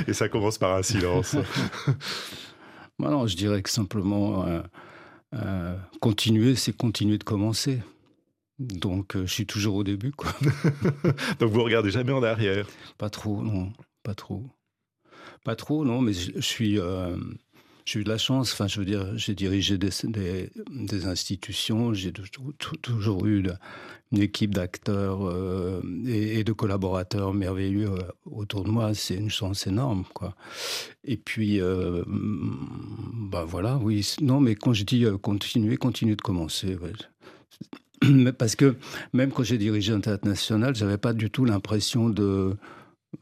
Et 0.06 0.14
ça 0.14 0.30
commence 0.30 0.56
par 0.56 0.76
un 0.76 0.82
silence. 0.82 1.36
non, 2.98 3.26
je 3.26 3.36
dirais 3.36 3.60
que 3.60 3.68
simplement 3.68 4.46
euh, 4.46 4.62
euh, 5.34 5.76
continuer, 6.00 6.56
c'est 6.56 6.74
continuer 6.74 7.18
de 7.18 7.24
commencer. 7.24 7.80
Donc, 8.58 9.14
euh, 9.14 9.24
je 9.26 9.32
suis 9.32 9.46
toujours 9.46 9.76
au 9.76 9.84
début, 9.84 10.10
quoi. 10.10 10.34
Donc, 11.38 11.52
vous 11.52 11.62
regardez 11.62 11.90
jamais 11.90 12.12
en 12.12 12.22
arrière 12.22 12.66
Pas 12.96 13.10
trop, 13.10 13.42
non, 13.42 13.72
pas 14.02 14.14
trop. 14.14 14.44
Pas 15.44 15.54
trop, 15.54 15.84
non, 15.84 16.00
mais 16.00 16.12
je, 16.12 16.40
suis. 16.40 16.78
Euh, 16.80 17.16
j'ai 17.84 18.00
eu 18.00 18.04
de 18.04 18.08
la 18.08 18.18
chance, 18.18 18.52
enfin, 18.52 18.66
je 18.66 18.80
veux 18.80 18.84
dire, 18.84 19.16
j'ai 19.16 19.36
dirigé 19.36 19.78
des, 19.78 19.90
des, 20.02 21.06
institutions, 21.06 21.94
j'ai 21.94 22.12
toujours 22.82 23.26
eu 23.26 23.44
une 24.10 24.22
équipe 24.22 24.52
d'acteurs 24.52 25.24
euh, 25.28 25.80
et, 26.06 26.42
de 26.42 26.52
collaborateurs 26.52 27.32
merveilleux 27.32 27.92
autour 28.26 28.64
de 28.64 28.70
moi. 28.70 28.92
C'est 28.94 29.14
une 29.14 29.30
chance 29.30 29.68
énorme, 29.68 30.04
quoi. 30.12 30.34
Et 31.04 31.16
puis, 31.16 31.60
bah 31.60 33.44
voilà, 33.44 33.76
oui. 33.76 34.16
Non, 34.20 34.40
mais 34.40 34.56
quand 34.56 34.72
je 34.72 34.82
dis 34.82 35.06
continuer, 35.22 35.76
continuer 35.76 36.16
de 36.16 36.22
commencer, 36.22 36.74
ouais. 36.74 36.92
Parce 38.38 38.56
que 38.56 38.76
même 39.12 39.30
quand 39.30 39.42
j'ai 39.42 39.58
dirigé 39.58 39.92
un 39.92 40.00
théâtre 40.00 40.26
national, 40.26 40.74
j'avais 40.74 40.98
pas 40.98 41.12
du 41.12 41.30
tout 41.30 41.44
l'impression 41.44 42.08
de 42.08 42.56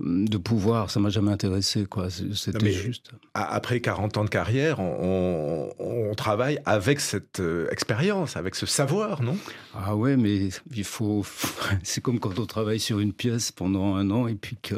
de 0.00 0.36
pouvoir, 0.36 0.90
ça 0.90 0.98
m'a 0.98 1.10
jamais 1.10 1.30
intéressé, 1.30 1.86
quoi. 1.86 2.08
C'était 2.10 2.72
juste. 2.72 3.12
Après 3.34 3.80
40 3.80 4.16
ans 4.16 4.24
de 4.24 4.28
carrière, 4.28 4.80
on, 4.80 5.70
travaille 6.16 6.58
avec 6.64 7.00
cette 7.00 7.40
euh, 7.40 7.68
expérience, 7.70 8.36
avec 8.36 8.54
ce 8.54 8.64
savoir, 8.64 9.22
non? 9.22 9.36
Ah 9.74 9.94
ouais, 9.94 10.16
mais 10.16 10.48
il 10.74 10.84
faut. 10.84 11.24
C'est 11.82 12.00
comme 12.00 12.18
quand 12.18 12.38
on 12.38 12.46
travaille 12.46 12.80
sur 12.80 12.98
une 13.00 13.12
pièce 13.12 13.52
pendant 13.52 13.94
un 13.94 14.10
an 14.10 14.26
et 14.26 14.34
puis 14.34 14.56
que 14.60 14.76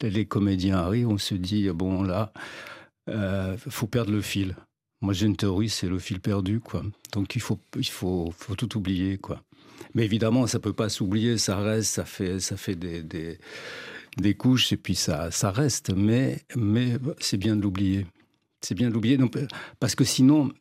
les 0.00 0.24
comédiens 0.24 0.78
arrivent, 0.78 1.08
on 1.08 1.18
se 1.18 1.34
dit 1.34 1.68
bon 1.70 2.02
là, 2.02 2.32
euh, 3.08 3.56
faut 3.68 3.86
perdre 3.86 4.10
le 4.10 4.22
fil. 4.22 4.56
Moi, 5.00 5.12
j'ai 5.12 5.26
une 5.26 5.36
théorie, 5.36 5.68
c'est 5.68 5.88
le 5.88 5.98
fil 5.98 6.20
perdu, 6.20 6.60
quoi. 6.60 6.82
Donc, 7.12 7.36
il 7.36 7.40
faut, 7.40 7.58
il 7.76 7.88
faut, 7.88 8.32
faut 8.36 8.56
tout 8.56 8.76
oublier, 8.76 9.16
quoi. 9.18 9.42
Mais 9.94 10.04
évidemment, 10.04 10.46
ça 10.46 10.58
peut 10.58 10.72
pas 10.72 10.88
s'oublier, 10.88 11.38
ça 11.38 11.56
reste, 11.56 11.92
ça 11.94 12.04
fait, 12.04 12.40
ça 12.40 12.56
fait 12.56 12.74
des, 12.74 13.38
des, 14.16 14.34
couches 14.34 14.72
et 14.72 14.76
puis 14.76 14.94
ça, 14.94 15.30
ça 15.30 15.50
reste. 15.50 15.92
Mais, 15.94 16.42
mais 16.56 16.98
c'est 17.20 17.36
bien 17.36 17.56
de 17.56 17.62
l'oublier. 17.62 18.06
C'est 18.60 18.74
bien 18.74 18.88
de 18.88 18.94
l'oublier, 18.94 19.18
parce 19.78 19.94
que 19.94 20.02
sinon, 20.02 20.52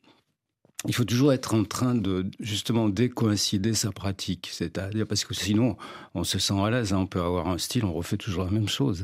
il 0.87 0.93
faut 0.93 1.05
toujours 1.05 1.33
être 1.33 1.55
en 1.55 1.63
train 1.63 1.95
de 1.95 2.29
justement 2.39 2.89
décoïncider 2.89 3.73
sa 3.73 3.91
pratique. 3.91 4.49
C'est-à-dire 4.51 5.07
parce 5.07 5.25
que 5.25 5.33
sinon, 5.33 5.77
on 6.13 6.23
se 6.23 6.37
sent 6.37 6.59
à 6.59 6.69
l'aise. 6.69 6.93
Hein. 6.93 6.99
on 6.99 7.07
peut 7.07 7.21
avoir 7.21 7.47
un 7.47 7.57
style, 7.57 7.85
on 7.85 7.93
refait 7.93 8.17
toujours 8.17 8.43
la 8.43 8.51
même 8.51 8.69
chose. 8.69 9.03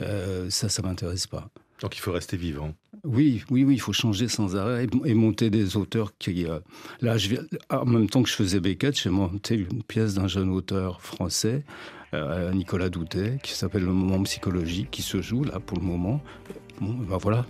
Euh, 0.00 0.48
ça, 0.48 0.70
ça 0.70 0.80
m'intéresse 0.82 1.26
pas. 1.26 1.50
Donc 1.80 1.96
il 1.96 2.00
faut 2.00 2.12
rester 2.12 2.36
vivant. 2.36 2.74
Oui, 3.04 3.44
oui, 3.50 3.64
oui, 3.64 3.74
il 3.74 3.80
faut 3.80 3.92
changer 3.92 4.28
sans 4.28 4.56
arrêt 4.56 4.86
et, 5.04 5.14
monter 5.14 5.50
des 5.50 5.76
auteurs 5.76 6.16
qui. 6.18 6.46
Euh, 6.46 6.60
là, 7.00 7.18
je 7.18 7.36
en 7.68 7.84
même 7.84 8.08
temps 8.08 8.22
que 8.22 8.28
je 8.28 8.34
faisais 8.34 8.60
Beckett, 8.60 8.98
j'ai 8.98 9.10
monté 9.10 9.56
une 9.56 9.82
pièce 9.82 10.14
d'un 10.14 10.28
jeune 10.28 10.50
auteur 10.50 11.02
français, 11.02 11.64
euh, 12.14 12.52
Nicolas 12.52 12.88
Doutet, 12.88 13.38
qui 13.42 13.52
s'appelle 13.52 13.84
Le 13.84 13.92
moment 13.92 14.22
psychologique, 14.22 14.90
qui 14.90 15.02
se 15.02 15.20
joue 15.20 15.44
là 15.44 15.60
pour 15.60 15.78
le 15.78 15.84
moment. 15.84 16.22
Bon, 16.80 16.92
ben 16.92 17.18
voilà. 17.18 17.44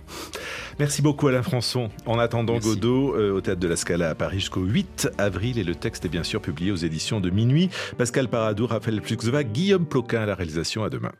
Merci 0.77 1.01
beaucoup 1.01 1.27
Alain 1.27 1.41
Françon. 1.41 1.89
En 2.05 2.19
attendant 2.19 2.57
Godot, 2.59 3.15
euh, 3.15 3.31
au 3.31 3.41
Théâtre 3.41 3.59
de 3.59 3.67
la 3.67 3.75
Scala 3.75 4.09
à 4.09 4.15
Paris 4.15 4.39
jusqu'au 4.39 4.61
8 4.61 5.09
avril, 5.17 5.57
et 5.57 5.63
le 5.63 5.75
texte 5.75 6.05
est 6.05 6.09
bien 6.09 6.23
sûr 6.23 6.41
publié 6.41 6.71
aux 6.71 6.75
éditions 6.75 7.21
de 7.21 7.29
Minuit. 7.29 7.69
Pascal 7.97 8.27
Paradou, 8.27 8.67
Raphaël 8.67 9.01
Pluxva, 9.01 9.43
Guillaume 9.43 9.85
Ploquin 9.85 10.21
à 10.21 10.25
la 10.25 10.35
réalisation. 10.35 10.83
À 10.83 10.89
demain. 10.89 11.11